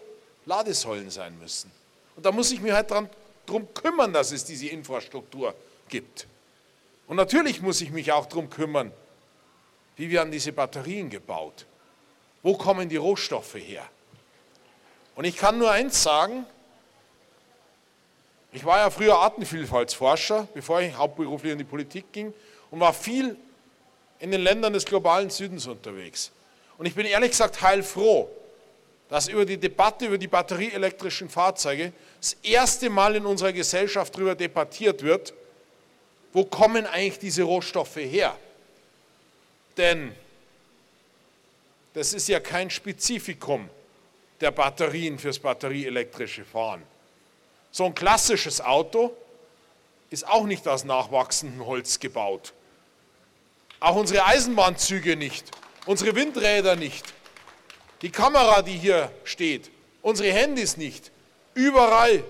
[0.46, 1.72] Ladesäulen sein müssen.
[2.18, 5.56] Und da muss ich mich halt darum kümmern, dass es diese Infrastruktur
[5.88, 6.28] gibt.
[7.08, 8.92] Und natürlich muss ich mich auch darum kümmern,
[9.96, 11.66] wie werden diese Batterien gebaut?
[12.44, 13.90] Wo kommen die Rohstoffe her?
[15.18, 16.46] Und ich kann nur eins sagen,
[18.52, 22.36] ich war ja früher Artenvielfaltsforscher, bevor ich hauptberuflich in die Politik ging
[22.70, 23.36] und war viel
[24.20, 26.32] in den Ländern des globalen Südens unterwegs.
[26.78, 28.30] Und ich bin ehrlich gesagt heilfroh,
[29.10, 34.36] dass über die Debatte über die batterieelektrischen Fahrzeuge das erste Mal in unserer Gesellschaft darüber
[34.36, 35.34] debattiert wird,
[36.32, 38.38] wo kommen eigentlich diese Rohstoffe her?
[39.78, 40.16] Denn
[41.96, 43.68] das ist ja kein Spezifikum
[44.42, 46.84] der Batterien fürs batterieelektrische Fahren.
[47.72, 49.16] So ein klassisches Auto
[50.10, 52.54] ist auch nicht aus nachwachsendem Holz gebaut.
[53.80, 55.52] Auch unsere Eisenbahnzüge nicht,
[55.86, 57.14] unsere Windräder nicht,
[58.02, 59.70] die Kamera, die hier steht,
[60.02, 61.12] unsere Handys nicht.
[61.54, 62.24] Überall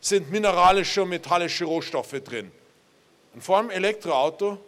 [0.00, 2.50] sind mineralische und metallische Rohstoffe drin.
[3.34, 4.58] Und vor allem Elektroauto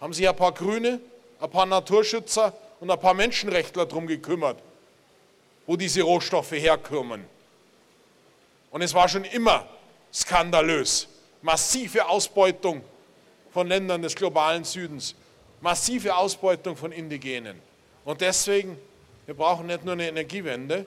[0.00, 1.00] haben sich ein paar Grüne,
[1.40, 4.58] ein paar Naturschützer und ein paar Menschenrechtler darum gekümmert,
[5.66, 7.24] wo diese Rohstoffe herkommen.
[8.70, 9.66] Und es war schon immer
[10.12, 11.08] skandalös.
[11.42, 12.82] Massive Ausbeutung
[13.52, 15.14] von Ländern des globalen Südens.
[15.60, 17.60] Massive Ausbeutung von Indigenen.
[18.04, 18.78] Und deswegen,
[19.26, 20.86] wir brauchen nicht nur eine Energiewende,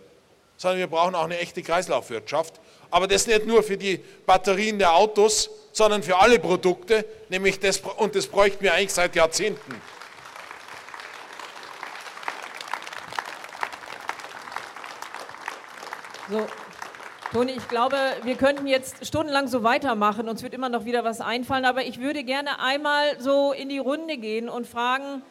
[0.58, 2.60] sondern wir brauchen auch eine echte Kreislaufwirtschaft.
[2.90, 7.80] Aber das nicht nur für die Batterien der Autos, sondern für alle Produkte, nämlich das,
[7.98, 9.82] und das bräuchten wir eigentlich seit Jahrzehnten.
[16.30, 16.42] So,
[17.32, 21.22] Toni, ich glaube, wir könnten jetzt stundenlang so weitermachen, uns wird immer noch wieder was
[21.22, 25.22] einfallen, aber ich würde gerne einmal so in die Runde gehen und fragen,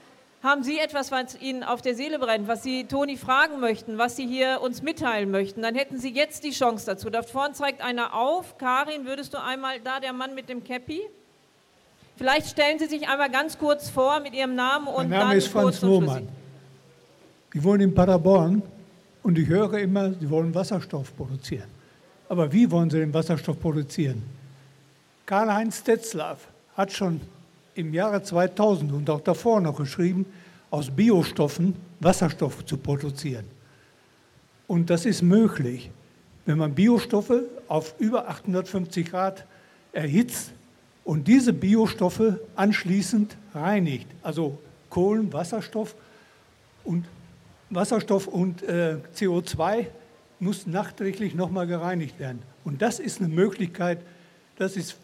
[0.42, 4.14] haben Sie etwas, was Ihnen auf der Seele brennt, was Sie Toni fragen möchten, was
[4.14, 5.62] Sie hier uns mitteilen möchten?
[5.62, 7.10] Dann hätten Sie jetzt die Chance dazu.
[7.10, 8.58] Da vorne zeigt einer auf.
[8.58, 11.00] Karin, würdest du einmal da, der Mann mit dem Cappy?
[12.16, 15.38] Vielleicht stellen Sie sich einmal ganz kurz vor mit Ihrem Namen und mein Name dann
[15.38, 16.28] ist Franz Lohmann.
[17.52, 18.62] Ich wohne in Paderborn
[19.24, 21.66] und ich höre immer, Sie wollen Wasserstoff produzieren.
[22.28, 24.22] Aber wie wollen Sie den Wasserstoff produzieren?
[25.26, 27.20] Karl-Heinz Tetzlaff hat schon
[27.74, 30.26] im Jahre 2000 und auch davor noch geschrieben,
[30.70, 33.46] aus Biostoffen Wasserstoff zu produzieren.
[34.66, 35.90] Und das ist möglich,
[36.44, 39.46] wenn man Biostoffe auf über 850 Grad
[39.92, 40.52] erhitzt
[41.02, 44.06] und diese Biostoffe anschließend reinigt.
[44.22, 44.58] Also
[44.90, 45.94] Kohlen, Wasserstoff
[46.84, 47.06] und
[47.74, 49.86] Wasserstoff und äh, CO2
[50.40, 52.42] muss nachträglich nochmal gereinigt werden.
[52.64, 54.00] Und das ist eine Möglichkeit,
[54.58, 54.96] das ist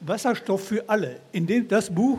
[0.00, 1.20] Wasserstoff für alle.
[1.32, 2.18] In dem, das Buch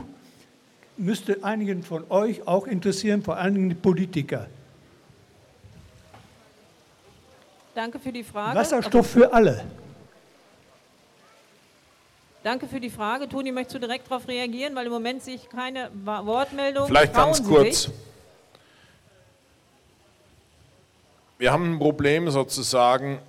[0.97, 4.47] müsste einigen von euch auch interessieren, vor allen Dingen die Politiker.
[7.73, 8.59] Danke für die Frage.
[8.59, 9.63] Wasserstoff für alle.
[12.43, 13.27] Danke für die Frage.
[13.27, 14.75] Toni, möchtest du direkt darauf reagieren?
[14.75, 16.87] Weil im Moment sehe ich keine Wortmeldung.
[16.87, 17.83] Vielleicht Trauen ganz Sie kurz.
[17.83, 17.93] sich?
[21.39, 23.19] Wir haben ein Problem sozusagen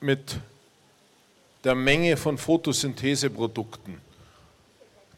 [0.00, 0.38] mit
[1.62, 4.00] der Menge von Photosyntheseprodukten,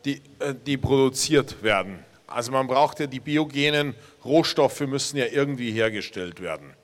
[0.04, 2.00] die, äh, die produziert werden.
[2.26, 6.74] Also man braucht ja die biogenen Rohstoffe müssen ja irgendwie hergestellt werden.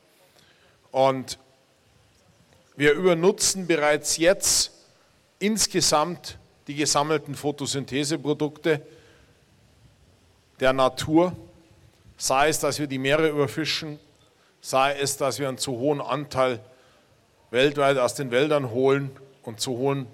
[0.93, 1.41] Und
[2.77, 4.71] wir übernutzen bereits jetzt
[5.41, 8.81] insgesamt die gesammelten Photosyntheseprodukte
[10.61, 11.37] der Natur,
[12.17, 13.99] sei es, dass wir die Meere überfischen,
[14.63, 16.61] sei es, dass wir einen zu hohen Anteil
[17.51, 19.11] weltweit aus den Wäldern holen
[19.43, 20.07] und zu hohen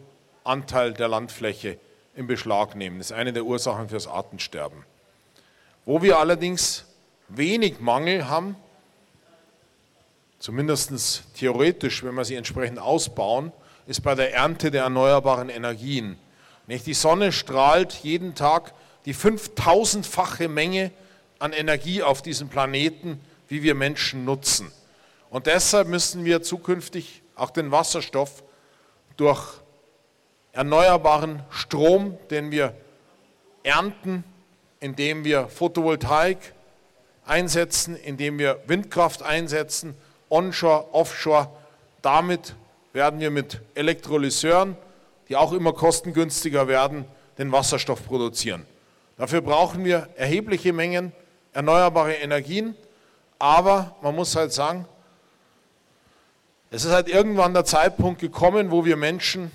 [0.43, 1.79] Anteil der Landfläche
[2.17, 2.99] in Beschlag nehmen.
[2.99, 4.85] Das ist eine der Ursachen fürs Artensterben.
[5.85, 6.87] Wo wir allerdings
[7.29, 8.57] wenig Mangel haben,
[10.39, 13.53] zumindest theoretisch, wenn wir sie entsprechend ausbauen,
[13.87, 16.19] ist bei der Ernte der erneuerbaren Energien.
[16.67, 16.87] Nicht?
[16.87, 18.73] Die Sonne strahlt jeden Tag
[19.05, 20.91] die 5000-fache Menge
[21.39, 24.71] an Energie auf diesem Planeten, wie wir Menschen nutzen.
[25.31, 28.43] Und deshalb müssen wir zukünftig auch den Wasserstoff
[29.17, 29.61] durch
[30.53, 32.75] erneuerbaren Strom, den wir
[33.63, 34.25] ernten,
[34.81, 36.39] indem wir Photovoltaik
[37.27, 39.95] einsetzen, indem wir Windkraft einsetzen,
[40.31, 41.49] onshore, offshore.
[42.01, 42.55] Damit
[42.93, 44.77] werden wir mit Elektrolyseuren,
[45.29, 47.05] die auch immer kostengünstiger werden,
[47.37, 48.65] den Wasserstoff produzieren.
[49.17, 51.13] Dafür brauchen wir erhebliche Mengen
[51.53, 52.75] erneuerbare Energien,
[53.39, 54.87] aber man muss halt sagen,
[56.71, 59.51] es ist halt irgendwann der Zeitpunkt gekommen, wo wir Menschen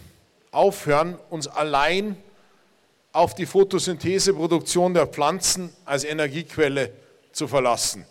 [0.52, 2.18] aufhören, uns allein
[3.12, 6.92] auf die Photosyntheseproduktion der Pflanzen als Energiequelle
[7.32, 8.06] zu verlassen.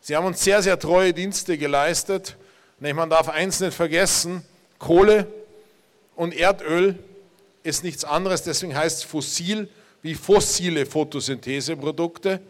[0.00, 2.36] Sie haben uns sehr, sehr treue Dienste geleistet.
[2.78, 4.42] Man darf eins nicht vergessen,
[4.78, 5.26] Kohle
[6.14, 6.98] und Erdöl
[7.62, 9.68] ist nichts anderes, deswegen heißt es fossil
[10.02, 12.40] wie fossile Photosyntheseprodukte.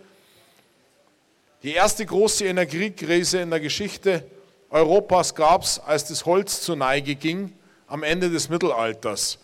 [1.62, 4.24] Die erste große Energiekrise in der Geschichte
[4.68, 7.52] Europas gab es, als das Holz zur Neige ging,
[7.86, 9.38] am Ende des Mittelalters.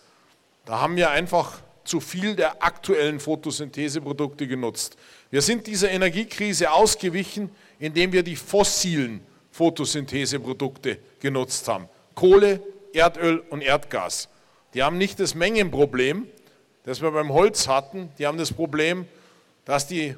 [0.65, 4.97] Da haben wir einfach zu viel der aktuellen Photosyntheseprodukte genutzt.
[5.31, 9.21] Wir sind dieser Energiekrise ausgewichen, indem wir die fossilen
[9.51, 11.89] Photosyntheseprodukte genutzt haben.
[12.15, 14.29] Kohle, Erdöl und Erdgas.
[14.75, 16.27] Die haben nicht das Mengenproblem,
[16.85, 18.11] das wir beim Holz hatten.
[18.19, 19.07] Die haben das Problem,
[19.65, 20.15] dass die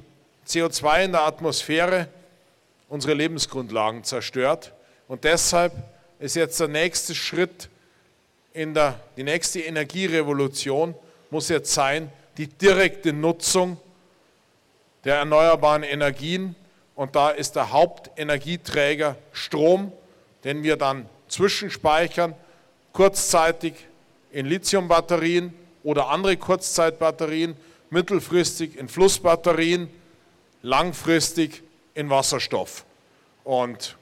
[0.47, 2.09] CO2 in der Atmosphäre
[2.89, 4.73] unsere Lebensgrundlagen zerstört.
[5.09, 5.73] Und deshalb
[6.19, 7.69] ist jetzt der nächste Schritt
[8.53, 10.95] in der, die nächste Energierevolution
[11.31, 13.79] muss jetzt sein, die direkte Nutzung
[15.05, 16.55] der erneuerbaren Energien.
[16.95, 19.93] Und da ist der Hauptenergieträger Strom,
[20.45, 22.35] den wir dann zwischenspeichern,
[22.93, 23.75] kurzzeitig
[24.31, 25.53] in Lithiumbatterien
[25.83, 27.57] oder andere Kurzzeitbatterien,
[27.91, 29.91] mittelfristig in Flussbatterien,
[30.65, 32.85] langfristig in Wasserstoff.
[33.45, 33.97] Und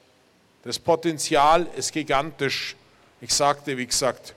[0.62, 2.76] das Potenzial ist gigantisch.
[3.20, 4.34] Ich sagte, wie gesagt,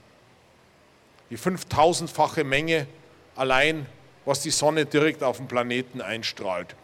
[1.30, 2.88] die 5000-fache Menge
[3.36, 3.86] allein,
[4.24, 6.74] was die Sonne direkt auf den Planeten einstrahlt.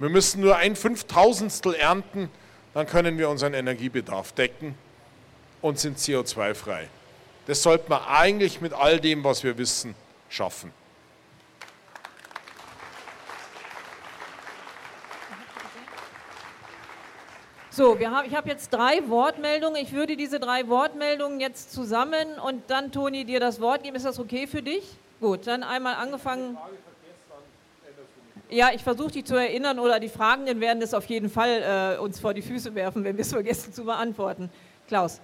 [0.00, 2.28] Wir müssen nur ein Fünftausendstel ernten,
[2.74, 4.74] dann können wir unseren Energiebedarf decken
[5.62, 6.88] und sind CO2-frei.
[7.46, 9.94] Das sollte man eigentlich mit all dem, was wir wissen,
[10.28, 10.72] schaffen.
[17.78, 19.80] So, wir haben, ich habe jetzt drei Wortmeldungen.
[19.80, 23.94] Ich würde diese drei Wortmeldungen jetzt zusammen und dann, Toni, dir das Wort geben.
[23.94, 24.82] Ist das okay für dich?
[25.20, 26.58] Gut, dann einmal angefangen.
[28.50, 32.00] Ja, ich versuche dich zu erinnern oder die Fragenden werden es auf jeden Fall äh,
[32.00, 34.50] uns vor die Füße werfen, wenn wir es vergessen zu beantworten.
[34.88, 35.20] Klaus.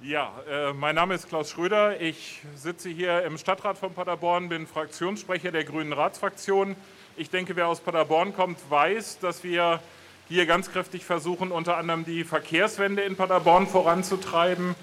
[0.00, 2.00] Ja, äh, mein Name ist Klaus Schröder.
[2.00, 6.74] Ich sitze hier im Stadtrat von Paderborn, bin Fraktionssprecher der Grünen Ratsfraktion.
[7.18, 9.80] Ich denke, wer aus Paderborn kommt, weiß, dass wir
[10.28, 14.74] hier ganz kräftig versuchen, unter anderem die Verkehrswende in Paderborn voranzutreiben.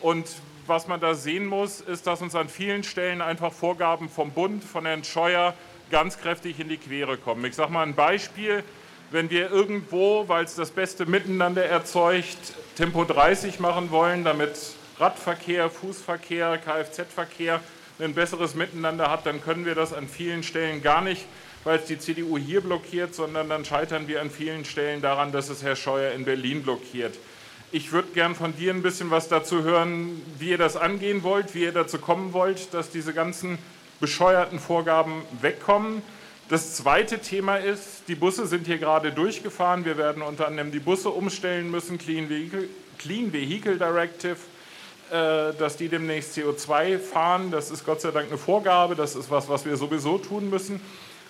[0.00, 0.26] Und
[0.66, 4.64] was man da sehen muss, ist, dass uns an vielen Stellen einfach Vorgaben vom Bund,
[4.64, 5.54] von Herrn Scheuer
[5.90, 7.44] ganz kräftig in die Quere kommen.
[7.44, 8.64] Ich sage mal ein Beispiel.
[9.10, 14.58] Wenn wir irgendwo, weil es das beste Miteinander erzeugt, Tempo 30 machen wollen, damit
[14.98, 17.60] Radverkehr, Fußverkehr, Kfz-Verkehr
[18.00, 21.26] ein besseres Miteinander hat, dann können wir das an vielen Stellen gar nicht,
[21.64, 25.48] weil es die CDU hier blockiert, sondern dann scheitern wir an vielen Stellen daran, dass
[25.48, 27.14] es Herr Scheuer in Berlin blockiert.
[27.72, 31.54] Ich würde gern von dir ein bisschen was dazu hören, wie ihr das angehen wollt,
[31.54, 33.58] wie ihr dazu kommen wollt, dass diese ganzen
[33.98, 36.02] bescheuerten Vorgaben wegkommen.
[36.48, 39.84] Das zweite Thema ist, die Busse sind hier gerade durchgefahren.
[39.84, 44.36] Wir werden unter anderem die Busse umstellen müssen, Clean Vehicle, Clean Vehicle Directive,
[45.10, 47.50] äh, dass die demnächst CO2 fahren.
[47.50, 50.80] Das ist Gott sei Dank eine Vorgabe, das ist was, was wir sowieso tun müssen.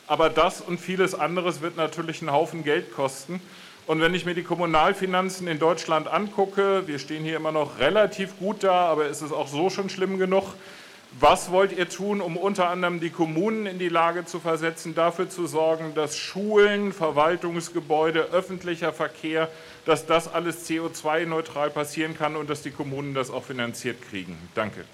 [0.06, 3.40] Aber das und vieles anderes wird natürlich einen Haufen Geld kosten.
[3.86, 8.38] Und wenn ich mir die Kommunalfinanzen in Deutschland angucke, wir stehen hier immer noch relativ
[8.38, 10.54] gut da, aber ist es auch so schon schlimm genug,
[11.20, 15.28] was wollt ihr tun, um unter anderem die Kommunen in die Lage zu versetzen, dafür
[15.28, 19.48] zu sorgen, dass Schulen, Verwaltungsgebäude, öffentlicher Verkehr,
[19.84, 24.36] dass das alles CO2-neutral passieren kann und dass die Kommunen das auch finanziert kriegen?
[24.54, 24.84] Danke.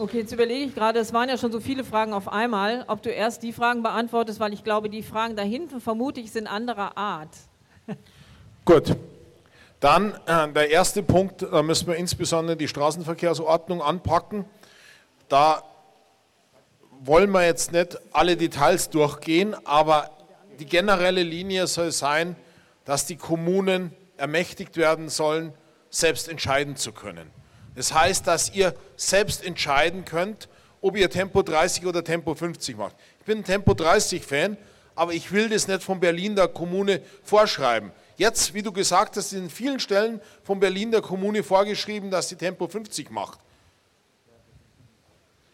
[0.00, 3.02] Okay, jetzt überlege ich gerade, es waren ja schon so viele Fragen auf einmal, ob
[3.02, 6.46] du erst die Fragen beantwortest, weil ich glaube, die Fragen da hinten vermute ich sind
[6.46, 7.30] anderer Art.
[8.64, 8.94] Gut.
[9.80, 14.44] Dann äh, der erste Punkt, da müssen wir insbesondere die Straßenverkehrsordnung anpacken.
[15.28, 15.64] Da
[17.00, 20.10] wollen wir jetzt nicht alle Details durchgehen, aber
[20.60, 22.36] die generelle Linie soll sein,
[22.84, 25.52] dass die Kommunen ermächtigt werden sollen,
[25.90, 27.37] selbst entscheiden zu können.
[27.78, 30.48] Das heißt, dass ihr selbst entscheiden könnt,
[30.80, 32.96] ob ihr Tempo 30 oder Tempo 50 macht.
[33.20, 34.56] Ich bin ein Tempo 30 Fan,
[34.96, 37.92] aber ich will das nicht von Berlin der Kommune vorschreiben.
[38.16, 42.34] Jetzt, wie du gesagt hast, in vielen Stellen von Berlin der Kommune vorgeschrieben, dass sie
[42.34, 43.38] Tempo 50 macht.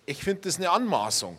[0.06, 1.36] Ich finde das eine Anmaßung.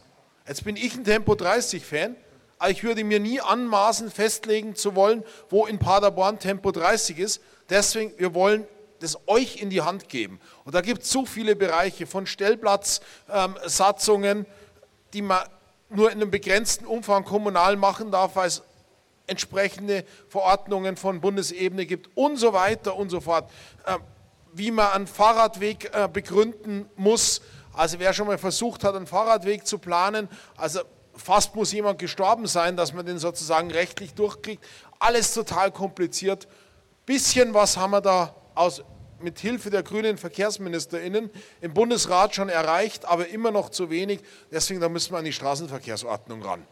[0.48, 2.16] Jetzt bin ich ein Tempo 30-Fan,
[2.60, 7.42] aber ich würde mir nie anmaßen, festlegen zu wollen, wo in Paderborn Tempo 30 ist.
[7.72, 8.68] Deswegen, wir wollen
[9.06, 10.42] das euch in die Hand geben.
[10.64, 14.46] Und da gibt es so viele Bereiche von Stellplatzsatzungen, ähm,
[15.14, 15.48] die man
[15.90, 18.64] nur in einem begrenzten Umfang kommunal machen darf, weil es
[19.28, 23.48] entsprechende Verordnungen von Bundesebene gibt und so weiter und so fort.
[23.88, 24.00] Ähm,
[24.54, 27.42] wie man einen Fahrradweg äh, begründen muss,
[27.74, 30.80] also wer schon mal versucht hat, einen Fahrradweg zu planen, also
[31.16, 34.64] fast muss jemand gestorben sein, dass man den sozusagen rechtlich durchkriegt.
[35.00, 36.48] Alles total kompliziert.
[37.06, 38.84] Bisschen was haben wir da aus,
[39.26, 44.22] mit Hilfe der grünen VerkehrsministerInnen im Bundesrat schon erreicht, aber immer noch zu wenig.
[44.52, 46.66] Deswegen da müssen wir an die Straßenverkehrsordnung ran.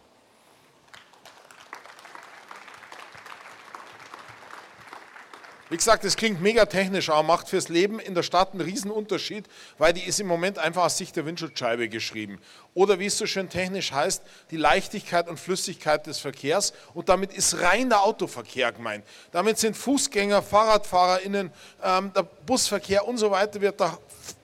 [5.74, 9.48] Wie gesagt, das klingt mega technisch, aber macht fürs Leben in der Stadt einen Riesenunterschied,
[9.80, 12.40] weil die ist im Moment einfach aus Sicht der Windschutzscheibe geschrieben.
[12.76, 16.74] Oder wie es so schön technisch heißt, die Leichtigkeit und Flüssigkeit des Verkehrs.
[16.94, 19.04] Und damit ist rein der Autoverkehr gemeint.
[19.32, 21.52] Damit sind Fußgänger, FahrradfahrerInnen,
[21.84, 23.98] ähm, der Busverkehr und so weiter wird da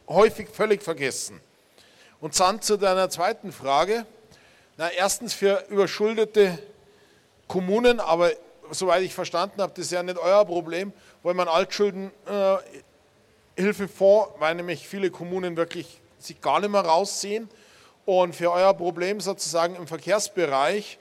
[0.08, 1.40] häufig völlig vergessen.
[2.22, 4.08] Und dann zu deiner zweiten Frage.
[4.78, 6.58] Na, erstens für überschuldete
[7.48, 8.32] Kommunen, aber
[8.72, 14.56] soweit ich verstanden habe, das ist ja nicht euer Problem, wollen wir einen Altschuldenhilfefonds, weil
[14.56, 17.50] nämlich viele Kommunen wirklich sich gar nicht mehr rausziehen.
[18.06, 20.98] Und für euer Problem sozusagen im Verkehrsbereich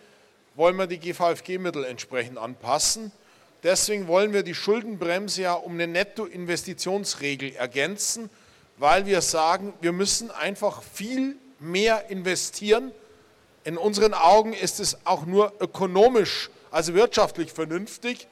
[0.55, 3.13] wollen wir die GVFG-Mittel entsprechend anpassen.
[3.63, 8.31] Deswegen wollen wir die Schuldenbremse ja um eine Nettoinvestitionsregel ergänzen,
[8.77, 12.93] weil wir sagen, wir müssen einfach viel mehr investieren.
[13.65, 18.29] In unseren Augen ist es auch nur ökonomisch, also wirtschaftlich vernünftig,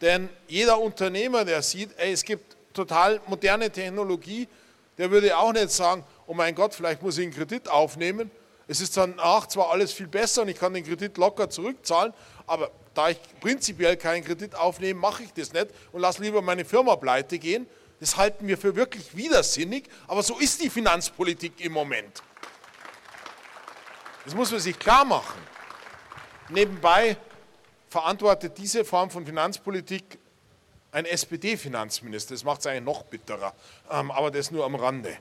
[0.00, 4.48] denn jeder Unternehmer, der sieht, ey, es gibt total moderne Technologie,
[4.98, 8.30] der würde auch nicht sagen, oh mein Gott, vielleicht muss ich einen Kredit aufnehmen.
[8.68, 12.12] Es ist danach zwar alles viel besser und ich kann den Kredit locker zurückzahlen,
[12.46, 16.64] aber da ich prinzipiell keinen Kredit aufnehme, mache ich das nicht und lasse lieber meine
[16.64, 17.66] Firma pleite gehen.
[17.98, 22.22] Das halten wir für wirklich widersinnig, aber so ist die Finanzpolitik im Moment.
[24.24, 25.40] Das muss man sich klar machen.
[26.48, 27.16] Nebenbei
[27.90, 30.18] verantwortet diese Form von Finanzpolitik
[30.92, 32.34] ein SPD-Finanzminister.
[32.34, 33.52] Das macht es eigentlich noch bitterer,
[33.90, 35.14] ähm, aber das nur am Rande.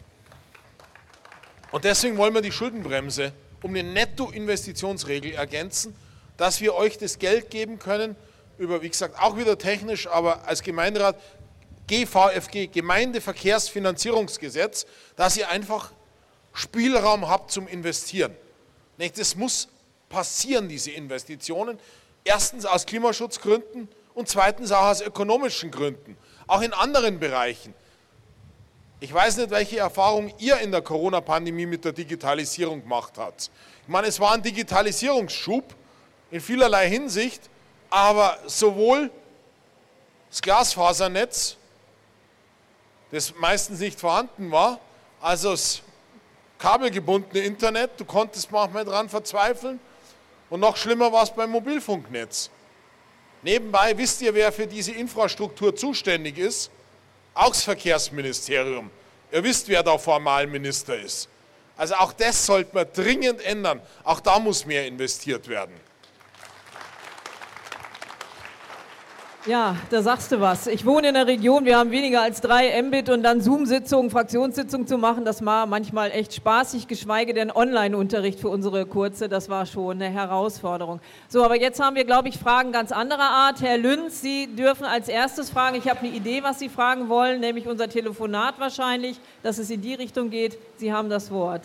[1.72, 5.94] Und deswegen wollen wir die Schuldenbremse um eine Nettoinvestitionsregel ergänzen,
[6.38, 8.16] dass wir euch das Geld geben können,
[8.58, 11.20] über, wie gesagt, auch wieder technisch, aber als Gemeinderat
[11.88, 15.92] GVFG, Gemeindeverkehrsfinanzierungsgesetz, dass ihr einfach
[16.54, 18.36] Spielraum habt zum Investieren.
[18.98, 19.68] Das muss
[20.08, 21.80] passieren, diese Investitionen.
[22.24, 26.18] Erstens aus Klimaschutzgründen und zweitens auch aus ökonomischen Gründen.
[26.48, 27.74] Auch in anderen Bereichen.
[29.00, 33.50] Ich weiß nicht, welche Erfahrung ihr in der Corona-Pandemie mit der Digitalisierung gemacht habt.
[33.84, 35.64] Ich meine, es war ein Digitalisierungsschub
[36.32, 37.42] in vielerlei Hinsicht,
[37.90, 39.10] aber sowohl
[40.30, 41.56] das Glasfasernetz,
[43.12, 44.80] das meistens nicht vorhanden war,
[45.22, 45.82] also das
[46.60, 49.80] kabelgebundene Internet, du konntest manchmal daran verzweifeln,
[50.50, 52.50] und noch schlimmer war es beim Mobilfunknetz.
[53.42, 56.72] Nebenbei wisst ihr, wer für diese Infrastruktur zuständig ist?
[57.34, 58.90] Auch das Verkehrsministerium.
[59.32, 61.30] Ihr wisst, wer da formal Minister ist.
[61.78, 63.82] Also auch das sollte man dringend ändern.
[64.04, 65.74] Auch da muss mehr investiert werden.
[69.46, 70.68] Ja, da sagst du was.
[70.68, 74.86] Ich wohne in der Region, wir haben weniger als drei Mbit und dann Zoom-Sitzungen, Fraktionssitzungen
[74.86, 79.66] zu machen, das war manchmal echt spaßig, geschweige denn Online-Unterricht für unsere Kurze, das war
[79.66, 81.00] schon eine Herausforderung.
[81.30, 83.62] So, aber jetzt haben wir, glaube ich, Fragen ganz anderer Art.
[83.62, 85.78] Herr Lünz, Sie dürfen als erstes fragen.
[85.78, 89.82] Ich habe eine Idee, was Sie fragen wollen, nämlich unser Telefonat wahrscheinlich, dass es in
[89.82, 90.58] die Richtung geht.
[90.76, 91.62] Sie haben das Wort.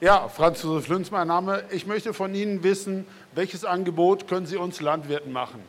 [0.00, 1.62] Ja, Franz Josef Lünz, mein Name.
[1.70, 5.60] Ich möchte von Ihnen wissen, welches Angebot können Sie uns Landwirten machen?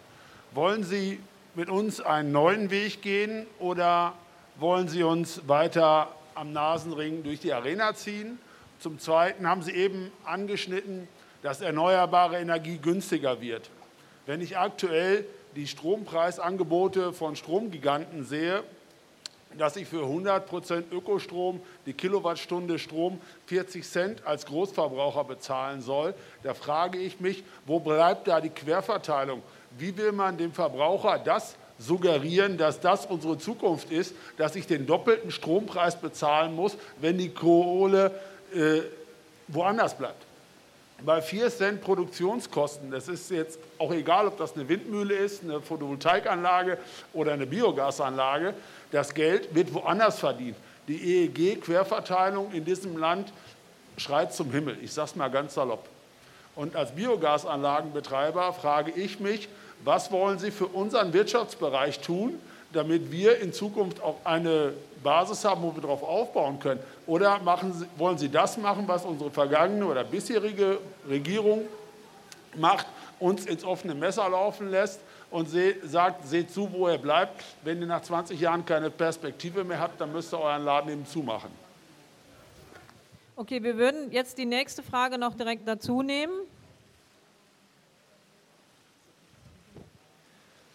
[0.56, 1.20] Wollen Sie
[1.56, 4.14] mit uns einen neuen Weg gehen oder
[4.56, 8.40] wollen Sie uns weiter am Nasenring durch die Arena ziehen?
[8.80, 11.08] Zum Zweiten haben Sie eben angeschnitten,
[11.44, 13.70] dass erneuerbare Energie günstiger wird.
[14.26, 15.26] Wenn ich aktuell
[15.56, 18.64] die Strompreisangebote von Stromgiganten sehe,
[19.58, 26.16] dass ich für 100 Prozent Ökostrom die Kilowattstunde Strom 40 Cent als Großverbraucher bezahlen soll,
[26.42, 29.44] da frage ich mich, wo bleibt da die Querverteilung?
[29.78, 34.86] Wie will man dem Verbraucher das suggerieren, dass das unsere Zukunft ist, dass ich den
[34.86, 38.12] doppelten Strompreis bezahlen muss, wenn die Kohle
[38.54, 38.82] äh,
[39.48, 40.26] woanders bleibt?
[41.06, 45.60] Bei 4 Cent Produktionskosten, das ist jetzt auch egal, ob das eine Windmühle ist, eine
[45.60, 46.78] Photovoltaikanlage
[47.12, 48.54] oder eine Biogasanlage,
[48.92, 50.56] das Geld wird woanders verdient.
[50.88, 53.34] Die EEG-Querverteilung in diesem Land
[53.98, 54.78] schreit zum Himmel.
[54.82, 55.90] Ich sage es mal ganz salopp.
[56.56, 59.50] Und als Biogasanlagenbetreiber frage ich mich,
[59.84, 62.40] was wollen Sie für unseren Wirtschaftsbereich tun,
[62.72, 64.74] damit wir in Zukunft auch eine
[65.04, 66.80] Basis haben, wo wir darauf aufbauen können?
[67.08, 67.40] Oder
[67.74, 71.64] Sie, wollen Sie das machen, was unsere vergangene oder bisherige Regierung
[72.56, 72.86] macht,
[73.20, 75.00] uns ins offene Messer laufen lässt
[75.32, 75.50] und
[75.84, 77.44] sagt, seht zu, wo er bleibt.
[77.64, 81.06] Wenn ihr nach 20 Jahren keine Perspektive mehr habt, dann müsst ihr euren Laden eben
[81.06, 81.63] zumachen.
[83.36, 86.34] Okay, wir würden jetzt die nächste Frage noch direkt dazu nehmen.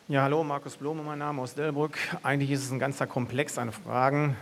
[0.08, 1.96] Ja, hallo, Markus Blome, mein Name aus Delbrück.
[2.24, 4.36] Eigentlich ist es ein ganzer Komplex an Fragen.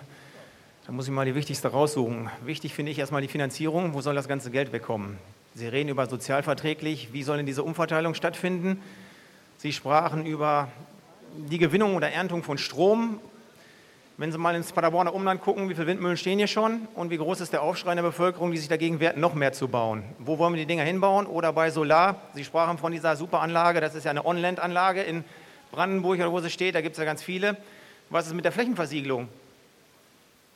[0.87, 2.31] Da muss ich mal die wichtigste raussuchen.
[2.43, 3.93] Wichtig finde ich erstmal die Finanzierung.
[3.93, 5.19] Wo soll das ganze Geld wegkommen?
[5.55, 7.13] Sie reden über sozialverträglich.
[7.13, 8.83] Wie soll denn diese Umverteilung stattfinden?
[9.59, 10.69] Sie sprachen über
[11.37, 13.21] die Gewinnung oder Erntung von Strom.
[14.19, 17.19] Wenn Sie mal ins Paderborner Umland gucken, wie viele Windmühlen stehen hier schon und wie
[17.19, 20.05] groß ist der Aufschrei in der Bevölkerung, die sich dagegen wehrt, noch mehr zu bauen?
[20.19, 21.27] Wo wollen wir die Dinger hinbauen?
[21.27, 25.23] Oder bei Solar, Sie sprachen von dieser Superanlage, das ist ja eine On-Land-Anlage in
[25.71, 27.59] Brandenburg oder wo sie steht, da gibt es ja ganz viele.
[28.09, 29.29] Was ist mit der Flächenversiegelung?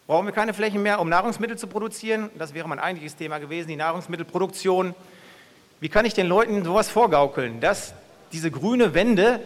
[0.07, 2.31] Brauchen wir keine Flächen mehr, um Nahrungsmittel zu produzieren?
[2.39, 4.95] Das wäre mein eigentliches Thema gewesen, die Nahrungsmittelproduktion.
[5.81, 7.93] Wie kann ich den Leuten sowas vorgaukeln, dass
[8.33, 9.41] diese grüne Wende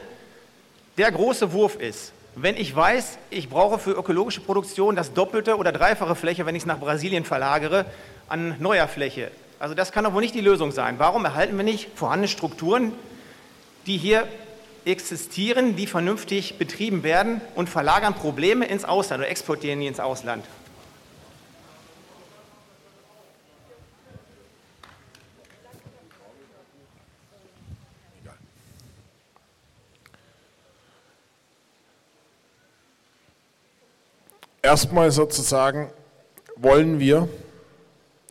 [0.98, 2.12] der große Wurf ist?
[2.36, 6.62] Wenn ich weiß, ich brauche für ökologische Produktion das doppelte oder dreifache Fläche, wenn ich
[6.62, 7.86] es nach Brasilien verlagere,
[8.28, 9.30] an neuer Fläche.
[9.60, 10.96] Also das kann doch wohl nicht die Lösung sein.
[10.98, 12.92] Warum erhalten wir nicht vorhandene Strukturen,
[13.86, 14.26] die hier
[14.84, 20.44] existieren, die vernünftig betrieben werden und verlagern Probleme ins Ausland oder exportieren die ins Ausland.
[34.64, 35.90] Erstmal sozusagen
[36.56, 37.28] wollen wir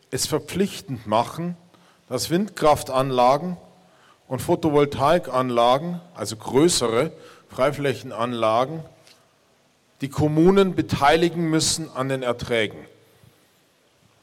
[0.10, 1.56] es verpflichtend machen,
[2.10, 3.56] dass Windkraftanlagen
[4.28, 7.12] und Photovoltaikanlagen, also größere
[7.50, 8.80] Freiflächenanlagen,
[10.02, 12.80] die Kommunen beteiligen müssen an den Erträgen.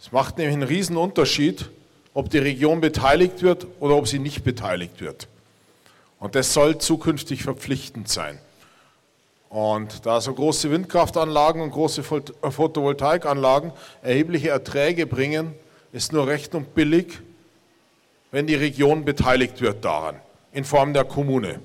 [0.00, 1.70] Es macht nämlich einen riesen Unterschied,
[2.12, 5.28] ob die Region beteiligt wird oder ob sie nicht beteiligt wird.
[6.18, 8.40] Und das soll zukünftig verpflichtend sein.
[9.50, 15.54] Und da so große Windkraftanlagen und große Photovoltaikanlagen erhebliche Erträge bringen,
[15.92, 17.18] ist nur recht und billig,
[18.30, 20.20] wenn die Region beteiligt wird daran,
[20.52, 21.58] in Form der Kommune.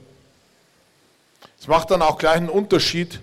[1.60, 3.20] Es macht dann auch gleich einen Unterschied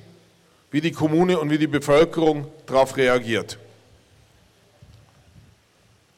[0.70, 3.58] wie die Kommune und wie die Bevölkerung darauf reagiert.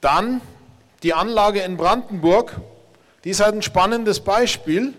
[0.03, 0.43] Dann
[1.03, 2.61] die Anlage in Brandenburg,
[3.25, 4.93] die ist halt ein spannendes Beispiel,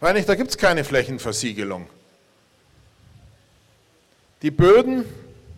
[0.00, 1.86] weil nicht, da gibt es keine Flächenversiegelung.
[4.42, 5.04] Die Böden,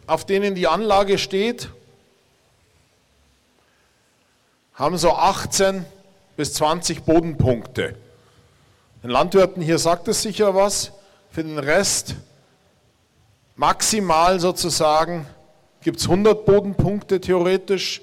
[0.07, 1.69] auf denen die Anlage steht,
[4.73, 5.85] haben so 18
[6.37, 7.95] bis 20 Bodenpunkte.
[9.03, 10.93] Den Landwirten hier sagt es sicher was.
[11.31, 12.15] Für den Rest
[13.57, 15.27] maximal sozusagen
[15.83, 18.01] gibt es 100 Bodenpunkte theoretisch.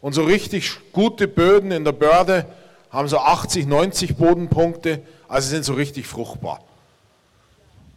[0.00, 2.46] Und so richtig gute Böden in der Börde
[2.90, 6.62] haben so 80, 90 Bodenpunkte, also sind so richtig fruchtbar.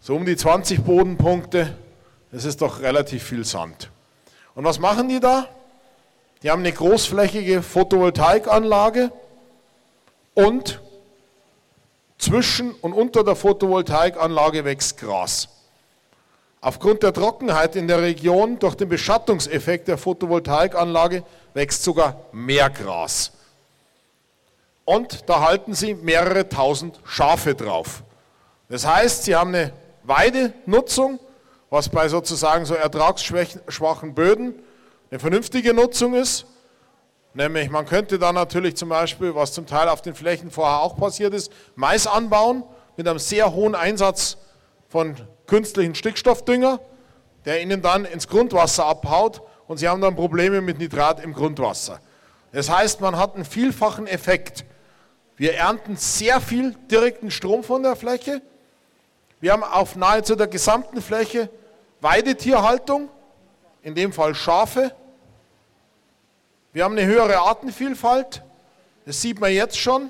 [0.02, 1.78] So um die 20 Bodenpunkte,
[2.32, 3.90] das ist doch relativ viel Sand.
[4.56, 5.48] Und was machen die da?
[6.42, 9.12] Die haben eine großflächige Photovoltaikanlage
[10.34, 10.80] und
[12.18, 15.50] zwischen und unter der Photovoltaikanlage wächst Gras.
[16.62, 21.24] Aufgrund der Trockenheit in der Region durch den Beschattungseffekt der Photovoltaikanlage
[21.54, 23.32] wächst sogar mehr Gras.
[24.84, 28.04] Und da halten sie mehrere tausend Schafe drauf.
[28.68, 29.72] Das heißt, sie haben eine
[30.04, 31.20] Weidenutzung,
[31.70, 34.56] was bei sozusagen so ertragsschwachen Böden
[35.12, 36.46] eine vernünftige Nutzung ist.
[37.34, 40.98] Nämlich man könnte da natürlich zum Beispiel, was zum Teil auf den Flächen vorher auch
[40.98, 42.64] passiert ist, Mais anbauen
[42.98, 44.38] mit einem sehr hohen Einsatz
[44.88, 45.16] von
[45.46, 46.80] künstlichen Stickstoffdünger,
[47.46, 52.00] der ihnen dann ins Grundwasser abhaut und sie haben dann Probleme mit Nitrat im Grundwasser.
[52.52, 54.66] Das heißt, man hat einen vielfachen Effekt.
[55.38, 58.42] Wir ernten sehr viel direkten Strom von der Fläche.
[59.40, 61.50] Wir haben auf nahezu der gesamten Fläche
[62.02, 63.10] Weidetierhaltung,
[63.84, 64.94] in dem Fall Schafe.
[66.74, 68.44] Wir haben eine höhere Artenvielfalt,
[69.06, 70.10] das sieht man jetzt schon.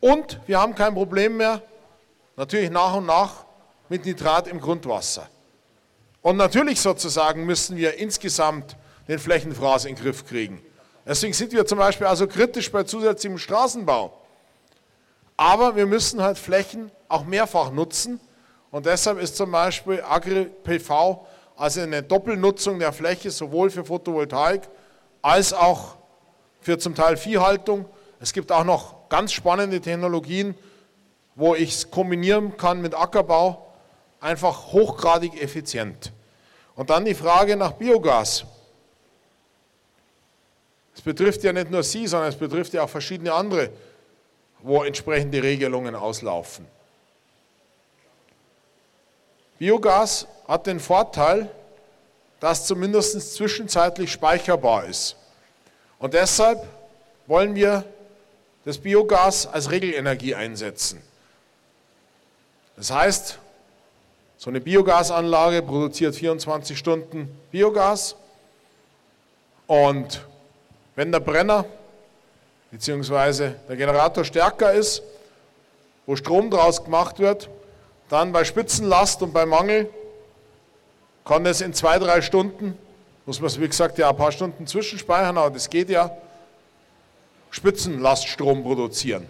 [0.00, 1.62] Und wir haben kein Problem mehr,
[2.36, 3.44] natürlich nach und nach,
[3.88, 5.28] mit Nitrat im Grundwasser.
[6.22, 8.76] Und natürlich sozusagen müssen wir insgesamt
[9.08, 10.62] den Flächenfraß in den Griff kriegen.
[11.06, 14.12] Deswegen sind wir zum Beispiel also kritisch bei zusätzlichem Straßenbau.
[15.36, 18.20] Aber wir müssen halt Flächen auch mehrfach nutzen.
[18.70, 24.68] Und deshalb ist zum Beispiel Agri-PV, also eine Doppelnutzung der Fläche, sowohl für Photovoltaik
[25.22, 25.96] als auch
[26.60, 27.86] für zum Teil Viehhaltung.
[28.20, 30.54] Es gibt auch noch ganz spannende Technologien,
[31.34, 33.72] wo ich es kombinieren kann mit Ackerbau
[34.20, 36.12] einfach hochgradig effizient.
[36.74, 38.44] Und dann die Frage nach Biogas.
[40.94, 43.70] Es betrifft ja nicht nur Sie, sondern es betrifft ja auch verschiedene andere,
[44.60, 46.66] wo entsprechende Regelungen auslaufen.
[49.58, 51.50] Biogas hat den Vorteil,
[52.40, 55.16] dass zumindest zwischenzeitlich speicherbar ist.
[55.98, 56.64] Und deshalb
[57.26, 57.84] wollen wir
[58.64, 61.02] das Biogas als Regelenergie einsetzen.
[62.76, 63.38] Das heißt,
[64.36, 68.14] so eine Biogasanlage produziert 24 Stunden Biogas
[69.66, 70.24] und
[70.94, 71.64] wenn der Brenner
[72.70, 73.52] bzw.
[73.68, 75.02] der Generator stärker ist,
[76.06, 77.50] wo Strom draus gemacht wird,
[78.08, 79.88] dann bei Spitzenlast und bei Mangel
[81.24, 82.76] kann es in zwei, drei Stunden,
[83.26, 86.10] muss man es wie gesagt ja ein paar Stunden zwischenspeichern, aber das geht ja,
[87.50, 89.26] Spitzenlaststrom produzieren.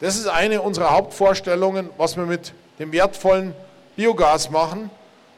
[0.00, 3.54] Das ist eine unserer Hauptvorstellungen, was wir mit dem wertvollen
[3.96, 4.90] Biogas machen.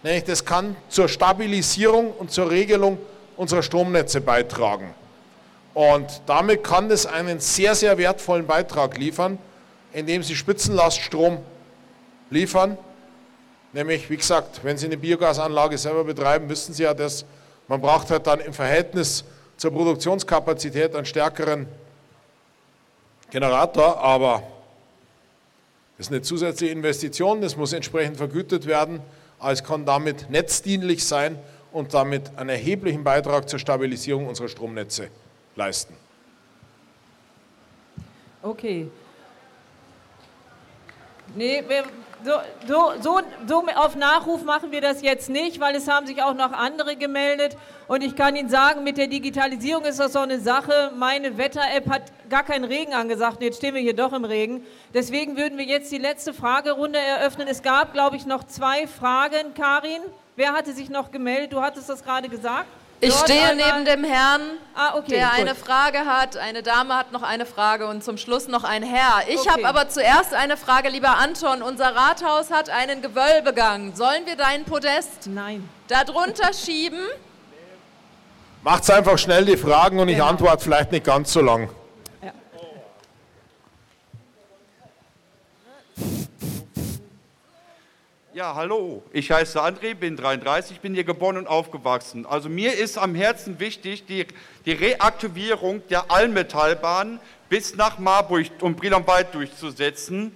[0.02, 2.98] Nämlich das kann zur Stabilisierung und zur Regelung
[3.36, 4.94] unserer Stromnetze beitragen.
[5.74, 9.38] Und damit kann das einen sehr, sehr wertvollen Beitrag liefern,
[9.92, 11.38] indem sie Spitzenlaststrom
[12.32, 12.76] liefern.
[13.72, 17.24] Nämlich, wie gesagt, wenn Sie eine Biogasanlage selber betreiben, wissen Sie ja das.
[17.68, 19.24] Man braucht halt dann im Verhältnis
[19.56, 21.66] zur Produktionskapazität einen stärkeren
[23.30, 24.42] Generator, aber
[25.96, 29.00] das ist eine zusätzliche Investition, das muss entsprechend vergütet werden,
[29.38, 31.38] aber es kann damit netzdienlich sein
[31.72, 35.08] und damit einen erheblichen Beitrag zur Stabilisierung unserer Stromnetze
[35.56, 35.94] leisten.
[38.42, 38.88] Okay.
[41.34, 41.84] Nee, wir,
[42.24, 46.34] so, so, so, auf Nachruf machen wir das jetzt nicht, weil es haben sich auch
[46.34, 47.56] noch andere gemeldet.
[47.88, 50.92] Und ich kann Ihnen sagen, mit der Digitalisierung ist das so eine Sache.
[50.96, 53.38] Meine Wetter-App hat gar keinen Regen angesagt.
[53.38, 54.64] Und jetzt stehen wir hier doch im Regen.
[54.94, 57.48] Deswegen würden wir jetzt die letzte Fragerunde eröffnen.
[57.48, 59.54] Es gab, glaube ich, noch zwei Fragen.
[59.54, 60.02] Karin,
[60.36, 61.52] wer hatte sich noch gemeldet?
[61.52, 62.66] Du hattest das gerade gesagt.
[63.04, 64.42] Ich stehe neben dem Herrn,
[64.76, 65.38] ah, okay, der gut.
[65.40, 66.36] eine Frage hat.
[66.36, 69.24] Eine Dame hat noch eine Frage und zum Schluss noch ein Herr.
[69.28, 69.50] Ich Okay.
[69.50, 71.62] habe aber zuerst eine Frage, lieber Anton.
[71.62, 73.96] Unser Rathaus hat einen Gewölbegang.
[73.96, 75.68] Sollen wir dein Podest Nein.
[75.88, 77.00] darunter schieben?
[78.62, 80.28] Macht einfach schnell die Fragen und ich Genau.
[80.28, 81.70] antworte vielleicht nicht ganz so lang.
[88.34, 88.54] Ja.
[88.54, 89.02] Hallo.
[89.12, 92.24] Ich heiße André, bin 33, bin hier geboren und aufgewachsen.
[92.24, 94.26] Also mir ist am Herzen wichtig die,
[94.64, 97.20] die Reaktivierung der Allmetallbahn
[97.50, 100.32] bis nach Marburg und Brilon-Wald durchzusetzen,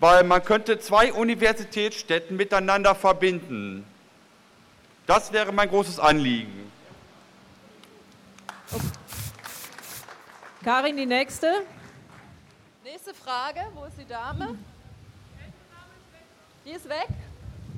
[0.00, 3.86] weil man könnte zwei Universitätsstädten miteinander verbinden.
[5.06, 6.72] Das wäre mein großes Anliegen.
[10.64, 11.52] Karin, die nächste.
[12.82, 14.58] Nächste Frage, wo ist die Dame?
[16.64, 17.08] Die ist weg.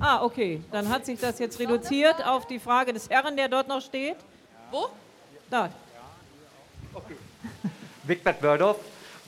[0.01, 0.61] Ah, okay.
[0.71, 4.17] Dann hat sich das jetzt reduziert auf die Frage des Herrn, der dort noch steht.
[4.71, 4.87] Wo?
[5.49, 5.69] Da.
[8.03, 8.77] Wigbert Wördorf,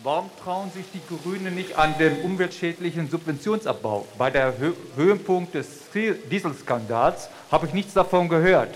[0.02, 4.08] warum trauen sich die Grünen nicht an den umweltschädlichen Subventionsabbau?
[4.18, 8.74] Bei der Hö Höhepunkt des Dieselskandals habe ich nichts davon gehört.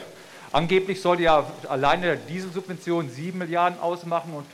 [0.52, 4.46] Angeblich soll ja alleine Dieselsubvention 7 Milliarden ausmachen und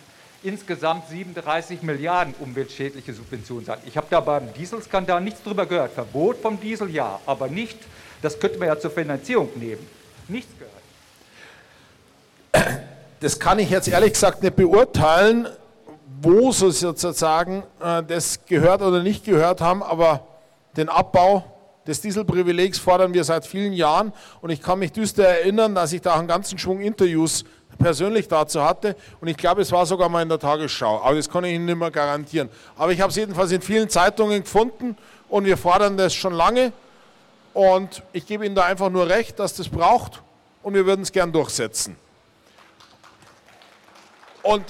[0.44, 3.80] insgesamt 37 Milliarden umweltschädliche Subventionen sein.
[3.86, 5.94] Ich habe da beim Dieselskandal nichts drüber gehört.
[5.94, 7.78] Verbot vom Diesel ja, aber nicht,
[8.22, 9.86] das könnte man ja zur Finanzierung nehmen.
[10.28, 10.74] Nichts gehört.
[13.20, 15.48] Das kann ich jetzt ehrlich gesagt nicht beurteilen,
[16.22, 20.28] wo sie sozusagen äh, das gehört oder nicht gehört haben, aber
[20.76, 21.44] den Abbau
[21.88, 26.02] des Dieselprivilegs fordern wir seit vielen Jahren und ich kann mich düster erinnern, dass ich
[26.02, 27.44] da einen ganzen Schwung Interviews
[27.78, 31.30] persönlich dazu hatte und ich glaube, es war sogar mal in der Tagesschau, aber das
[31.30, 32.50] kann ich Ihnen nicht mehr garantieren.
[32.78, 34.98] Aber ich habe es jedenfalls in vielen Zeitungen gefunden
[35.30, 36.72] und wir fordern das schon lange
[37.54, 40.22] und ich gebe Ihnen da einfach nur recht, dass das braucht
[40.64, 41.96] und wir würden es gern durchsetzen.
[44.42, 44.66] Und,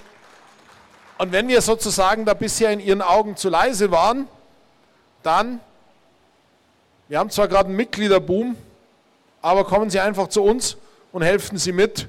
[1.18, 4.28] und wenn wir sozusagen da bisher in Ihren Augen zu leise waren,
[5.24, 5.60] dann,
[7.08, 8.56] wir haben zwar gerade einen Mitgliederboom,
[9.42, 10.78] aber kommen Sie einfach zu uns
[11.12, 12.08] und helfen Sie mit,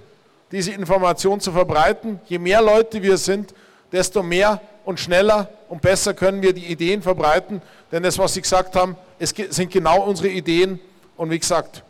[0.55, 2.21] diese Information zu verbreiten.
[2.27, 3.53] Je mehr Leute wir sind,
[3.91, 7.61] desto mehr und schneller und besser können wir die Ideen verbreiten.
[7.91, 10.79] Denn das, was Sie gesagt haben, es sind genau unsere Ideen.
[11.17, 11.83] Und wie gesagt,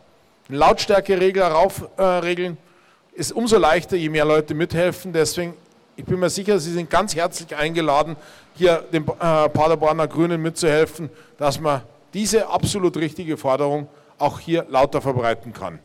[0.49, 2.57] Lautstärkeregler raufregeln
[3.15, 5.13] äh, ist umso leichter, je mehr Leute mithelfen.
[5.13, 5.53] Deswegen,
[5.95, 8.15] ich bin mir sicher, Sie sind ganz herzlich eingeladen,
[8.55, 11.81] hier den äh, Paderborner Grünen mitzuhelfen, dass man
[12.15, 13.87] diese absolut richtige Forderung
[14.17, 15.79] auch hier lauter verbreiten kann.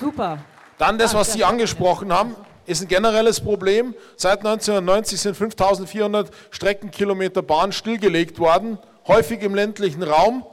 [0.00, 0.38] Super.
[0.78, 2.36] Dann das, was Sie angesprochen haben,
[2.66, 3.94] ist ein generelles Problem.
[4.16, 10.44] Seit 1990 sind 5400 Streckenkilometer Bahn stillgelegt worden, häufig im ländlichen Raum.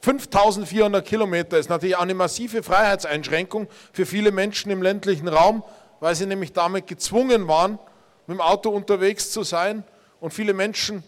[0.00, 5.64] 5400 Kilometer ist natürlich auch eine massive Freiheitseinschränkung für viele Menschen im ländlichen Raum,
[6.00, 7.78] weil sie nämlich damit gezwungen waren,
[8.26, 9.84] mit dem Auto unterwegs zu sein.
[10.20, 11.02] Und viele Menschen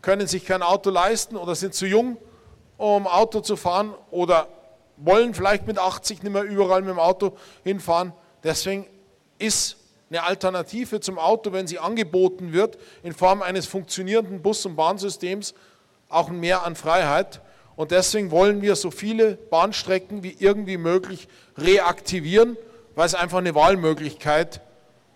[0.00, 2.16] können sich kein Auto leisten oder sind zu jung,
[2.76, 4.48] um Auto zu fahren oder
[4.96, 8.12] wollen vielleicht mit 80 nicht mehr überall mit dem Auto hinfahren.
[8.42, 8.86] Deswegen
[9.38, 9.76] ist
[10.10, 15.54] eine Alternative zum Auto, wenn sie angeboten wird, in Form eines funktionierenden Bus- und Bahnsystems,
[16.08, 17.40] auch ein Mehr an Freiheit.
[17.76, 21.26] Und deswegen wollen wir so viele Bahnstrecken wie irgendwie möglich
[21.58, 22.56] reaktivieren,
[22.94, 24.60] weil es einfach eine Wahlmöglichkeit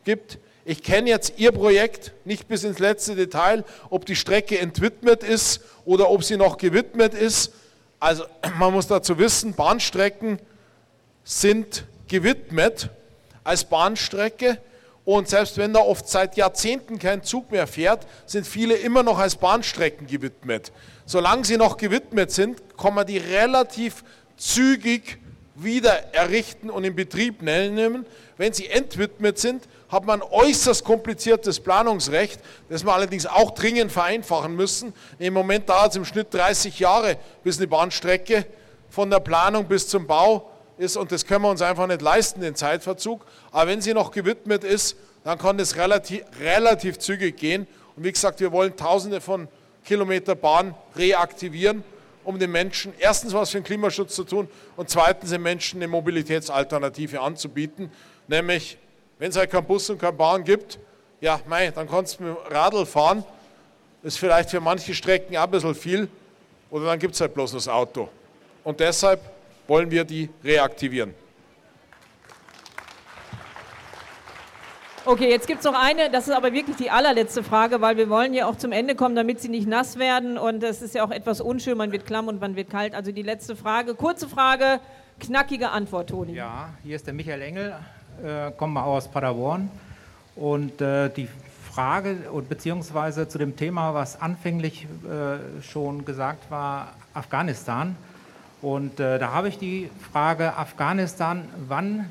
[0.04, 0.38] gibt.
[0.64, 5.60] Ich kenne jetzt Ihr Projekt nicht bis ins letzte Detail, ob die Strecke entwidmet ist
[5.84, 7.52] oder ob sie noch gewidmet ist.
[8.00, 8.24] Also
[8.58, 10.38] man muss dazu wissen, Bahnstrecken
[11.24, 12.90] sind gewidmet
[13.44, 14.58] als Bahnstrecke
[15.04, 19.18] und selbst wenn da oft seit Jahrzehnten kein Zug mehr fährt, sind viele immer noch
[19.18, 20.70] als Bahnstrecken gewidmet.
[21.06, 22.60] Solange sie noch gewidmet sind,
[22.94, 24.04] man die relativ
[24.36, 25.18] zügig
[25.62, 28.06] wieder errichten und in Betrieb nehmen.
[28.36, 34.54] Wenn sie entwidmet sind, hat man äußerst kompliziertes Planungsrecht, das wir allerdings auch dringend vereinfachen
[34.54, 34.92] müssen.
[35.18, 38.46] Im Moment dauert es im Schnitt 30 Jahre, bis eine Bahnstrecke
[38.90, 42.40] von der Planung bis zum Bau ist und das können wir uns einfach nicht leisten,
[42.40, 43.24] den Zeitverzug.
[43.50, 47.66] Aber wenn sie noch gewidmet ist, dann kann das relativ, relativ zügig gehen.
[47.96, 49.48] Und wie gesagt, wir wollen Tausende von
[49.84, 51.82] Kilometer Bahn reaktivieren,
[52.24, 55.88] um den Menschen erstens was für den Klimaschutz zu tun und zweitens den Menschen eine
[55.88, 57.90] Mobilitätsalternative anzubieten,
[58.26, 58.78] nämlich
[59.18, 60.78] wenn es halt keinen Bus und keine Bahn gibt,
[61.20, 63.24] ja, mei, dann kannst du mit dem Radl fahren.
[64.02, 66.08] Das ist vielleicht für manche Strecken auch ein bisschen viel.
[66.70, 68.08] Oder dann gibt es halt bloß das Auto.
[68.62, 69.20] Und deshalb
[69.66, 71.14] wollen wir die reaktivieren.
[75.10, 78.10] Okay, jetzt gibt es noch eine, das ist aber wirklich die allerletzte Frage, weil wir
[78.10, 80.36] wollen ja auch zum Ende kommen, damit Sie nicht nass werden.
[80.36, 82.94] Und es ist ja auch etwas unschön, man wird klamm und man wird kalt.
[82.94, 84.80] Also die letzte Frage, kurze Frage,
[85.18, 86.34] knackige Antwort, Toni.
[86.34, 87.74] Ja, hier ist der Michael Engel,
[88.22, 89.70] äh, komme aus Paderborn.
[90.36, 91.26] Und äh, die
[91.72, 97.96] Frage beziehungsweise zu dem Thema, was anfänglich äh, schon gesagt war, Afghanistan.
[98.60, 102.10] Und äh, da habe ich die Frage, Afghanistan, wann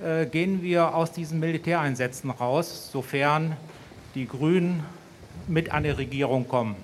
[0.00, 3.56] äh, gehen wir aus diesen Militäreinsätzen raus, sofern
[4.14, 4.84] die Grünen
[5.48, 6.76] mit an die Regierung kommen?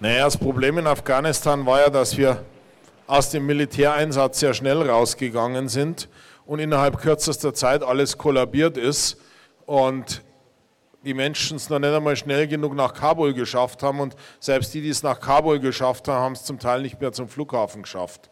[0.00, 2.44] Naja, das Problem in Afghanistan war ja, dass wir
[3.06, 6.08] aus dem Militäreinsatz sehr schnell rausgegangen sind
[6.44, 9.18] und innerhalb kürzester Zeit alles kollabiert ist
[9.64, 10.22] und
[11.04, 14.80] die Menschen es noch nicht einmal schnell genug nach Kabul geschafft haben und selbst die,
[14.80, 18.28] die es nach Kabul geschafft haben, haben es zum Teil nicht mehr zum Flughafen geschafft.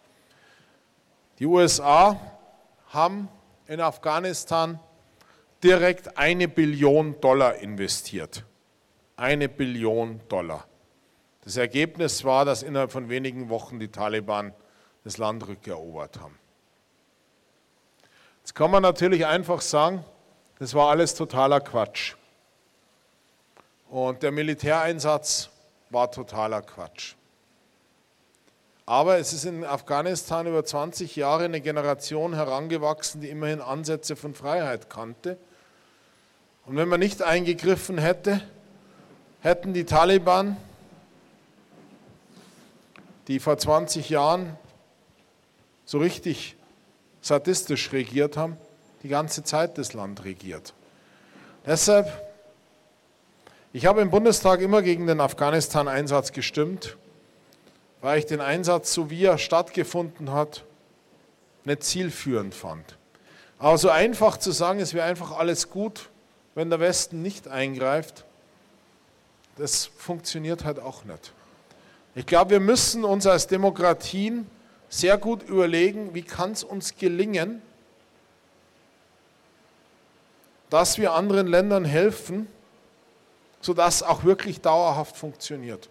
[1.38, 2.20] Die USA
[2.94, 3.28] haben
[3.66, 4.80] in Afghanistan
[5.62, 8.44] direkt eine Billion Dollar investiert.
[9.16, 10.66] Eine Billion Dollar.
[11.42, 14.54] Das Ergebnis war, dass innerhalb von wenigen Wochen die Taliban
[15.04, 16.38] das Land rückerobert haben.
[18.40, 20.04] Jetzt kann man natürlich einfach sagen,
[20.58, 22.14] das war alles totaler Quatsch.
[23.88, 25.50] Und der Militäreinsatz
[25.90, 27.14] war totaler Quatsch.
[28.86, 34.34] Aber es ist in Afghanistan über 20 Jahre eine Generation herangewachsen, die immerhin Ansätze von
[34.34, 35.38] Freiheit kannte.
[36.66, 38.42] Und wenn man nicht eingegriffen hätte,
[39.40, 40.56] hätten die Taliban,
[43.28, 44.56] die vor 20 Jahren
[45.86, 46.56] so richtig
[47.22, 48.58] sadistisch regiert haben,
[49.02, 50.74] die ganze Zeit das Land regiert.
[51.64, 52.06] Deshalb,
[53.72, 56.98] ich habe im Bundestag immer gegen den Afghanistan-Einsatz gestimmt
[58.04, 60.62] weil ich den Einsatz, so wie er stattgefunden hat,
[61.64, 62.98] nicht zielführend fand.
[63.58, 66.10] Aber so einfach zu sagen, es wäre einfach alles gut,
[66.54, 68.26] wenn der Westen nicht eingreift,
[69.56, 71.32] das funktioniert halt auch nicht.
[72.14, 74.50] Ich glaube, wir müssen uns als Demokratien
[74.90, 77.62] sehr gut überlegen, wie kann es uns gelingen,
[80.68, 82.48] dass wir anderen Ländern helfen,
[83.62, 85.88] sodass auch wirklich dauerhaft funktioniert.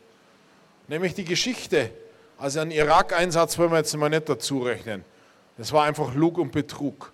[0.88, 1.90] Nämlich die Geschichte
[2.44, 5.06] also einen Irak-Einsatz wollen wir jetzt mal nicht dazu rechnen.
[5.58, 7.14] Das war einfach Lug und Betrug.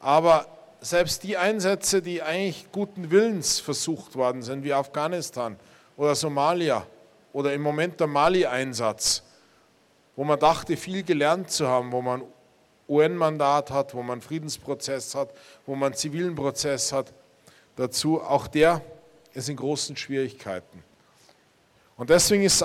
[0.00, 0.46] Aber
[0.82, 5.56] selbst die Einsätze, die eigentlich guten Willens versucht worden sind, wie Afghanistan
[5.96, 6.86] oder Somalia
[7.32, 9.22] oder im Moment der Mali-Einsatz,
[10.14, 12.22] wo man dachte, viel gelernt zu haben, wo man
[12.86, 15.30] UN-Mandat hat, wo man Friedensprozess hat,
[15.64, 17.14] wo man zivilen Prozess hat,
[17.76, 18.82] dazu, auch der
[19.32, 20.84] ist in großen Schwierigkeiten.
[21.96, 22.62] Und deswegen ist,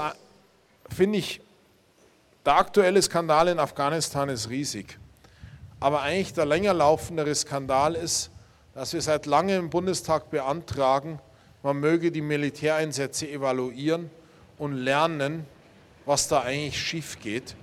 [0.90, 1.40] finde ich,
[2.46, 4.98] der aktuelle Skandal in Afghanistan ist riesig.
[5.80, 8.30] Aber eigentlich der länger laufendere Skandal ist,
[8.74, 11.20] dass wir seit langem im Bundestag beantragen,
[11.64, 14.12] man möge die Militäreinsätze evaluieren
[14.58, 15.46] und lernen,
[16.06, 17.56] was da eigentlich schief geht.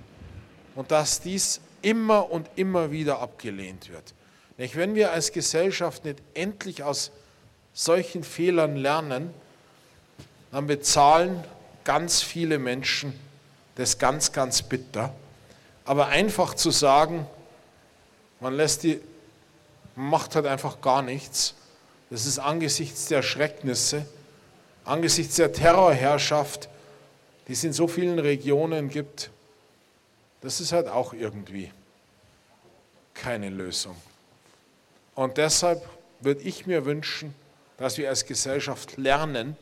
[0.75, 4.13] Und dass dies immer und immer wieder abgelehnt wird.
[4.57, 7.11] Wenn wir als Gesellschaft nicht endlich aus
[7.73, 9.33] solchen Fehlern lernen,
[10.51, 11.43] dann bezahlen
[11.83, 13.13] ganz viele Menschen
[13.75, 15.13] das ist ganz, ganz bitter.
[15.85, 17.25] Aber einfach zu sagen,
[18.39, 18.99] man lässt die,
[19.95, 21.55] macht halt einfach gar nichts,
[22.09, 24.05] das ist angesichts der Schrecknisse,
[24.85, 26.69] angesichts der Terrorherrschaft,
[27.47, 29.31] die es in so vielen Regionen gibt,
[30.41, 31.71] das ist halt auch irgendwie
[33.13, 33.95] keine Lösung.
[35.15, 35.87] Und deshalb
[36.19, 37.33] würde ich mir wünschen,
[37.77, 39.55] dass wir als Gesellschaft lernen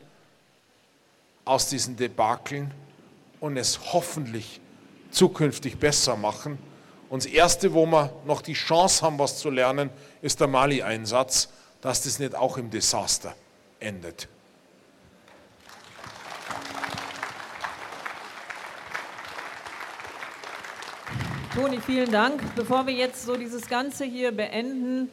[1.44, 2.72] aus diesen Debakeln
[3.42, 4.60] und es hoffentlich
[5.10, 6.58] zukünftig besser machen.
[7.10, 9.90] Und das Erste, wo wir noch die Chance haben, was zu lernen,
[10.22, 11.48] ist der Mali-Einsatz,
[11.80, 13.34] dass das nicht auch im Desaster
[13.80, 14.28] endet.
[21.52, 22.40] Toni, vielen Dank.
[22.54, 25.10] Bevor wir jetzt so dieses Ganze hier beenden,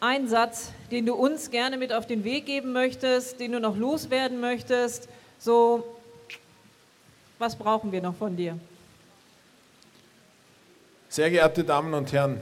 [0.00, 3.76] ein Satz, den du uns gerne mit auf den Weg geben möchtest, den du noch
[3.76, 5.08] loswerden möchtest,
[5.38, 5.93] so
[7.38, 8.58] was brauchen wir noch von dir?
[11.08, 12.40] Sehr geehrte Damen und Herren,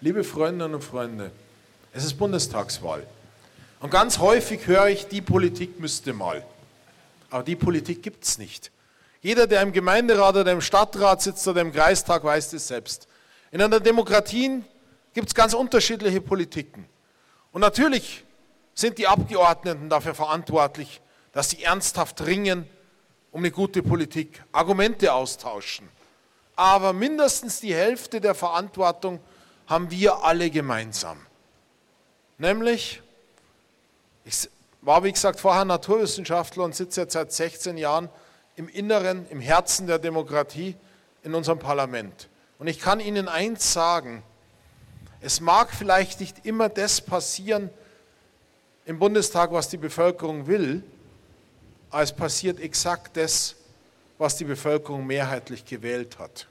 [0.00, 1.30] liebe Freundinnen und Freunde,
[1.92, 3.06] es ist Bundestagswahl.
[3.80, 6.44] Und ganz häufig höre ich, die Politik müsste mal.
[7.30, 8.70] Aber die Politik gibt es nicht.
[9.20, 13.08] Jeder, der im Gemeinderat oder im Stadtrat sitzt oder im Kreistag, weiß das selbst.
[13.50, 14.62] In einer Demokratie
[15.12, 16.86] gibt es ganz unterschiedliche Politiken.
[17.52, 18.24] Und natürlich
[18.74, 21.00] sind die Abgeordneten dafür verantwortlich,
[21.32, 22.68] dass sie ernsthaft ringen
[23.32, 25.88] um eine gute Politik, Argumente austauschen.
[26.56, 29.20] Aber mindestens die Hälfte der Verantwortung
[29.66, 31.18] haben wir alle gemeinsam.
[32.38, 33.02] Nämlich,
[34.24, 34.48] ich
[34.80, 38.08] war wie gesagt vorher Naturwissenschaftler und sitze jetzt seit 16 Jahren
[38.56, 40.74] im Inneren, im Herzen der Demokratie
[41.22, 42.28] in unserem Parlament.
[42.58, 44.22] Und ich kann Ihnen eins sagen,
[45.20, 47.70] es mag vielleicht nicht immer das passieren
[48.84, 50.82] im Bundestag, was die Bevölkerung will,
[51.90, 53.54] als passiert exakt das,
[54.18, 56.46] was die Bevölkerung mehrheitlich gewählt hat.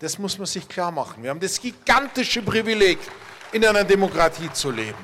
[0.00, 1.22] Das muss man sich klar machen.
[1.22, 2.98] Wir haben das gigantische Privileg,
[3.52, 4.98] in einer Demokratie zu leben.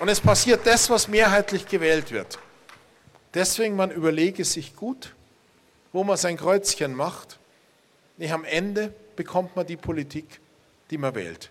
[0.00, 2.38] Und es passiert das, was mehrheitlich gewählt wird.
[3.32, 5.14] Deswegen, man überlege sich gut,
[5.92, 7.38] wo man sein Kreuzchen macht.
[8.16, 10.40] Nicht am Ende bekommt man die Politik,
[10.90, 11.50] die man wählt.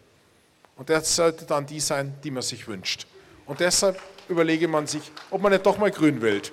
[0.75, 3.07] Und das sollte dann die sein, die man sich wünscht.
[3.45, 3.99] Und deshalb
[4.29, 6.51] überlege man sich, ob man nicht doch mal grün wählt.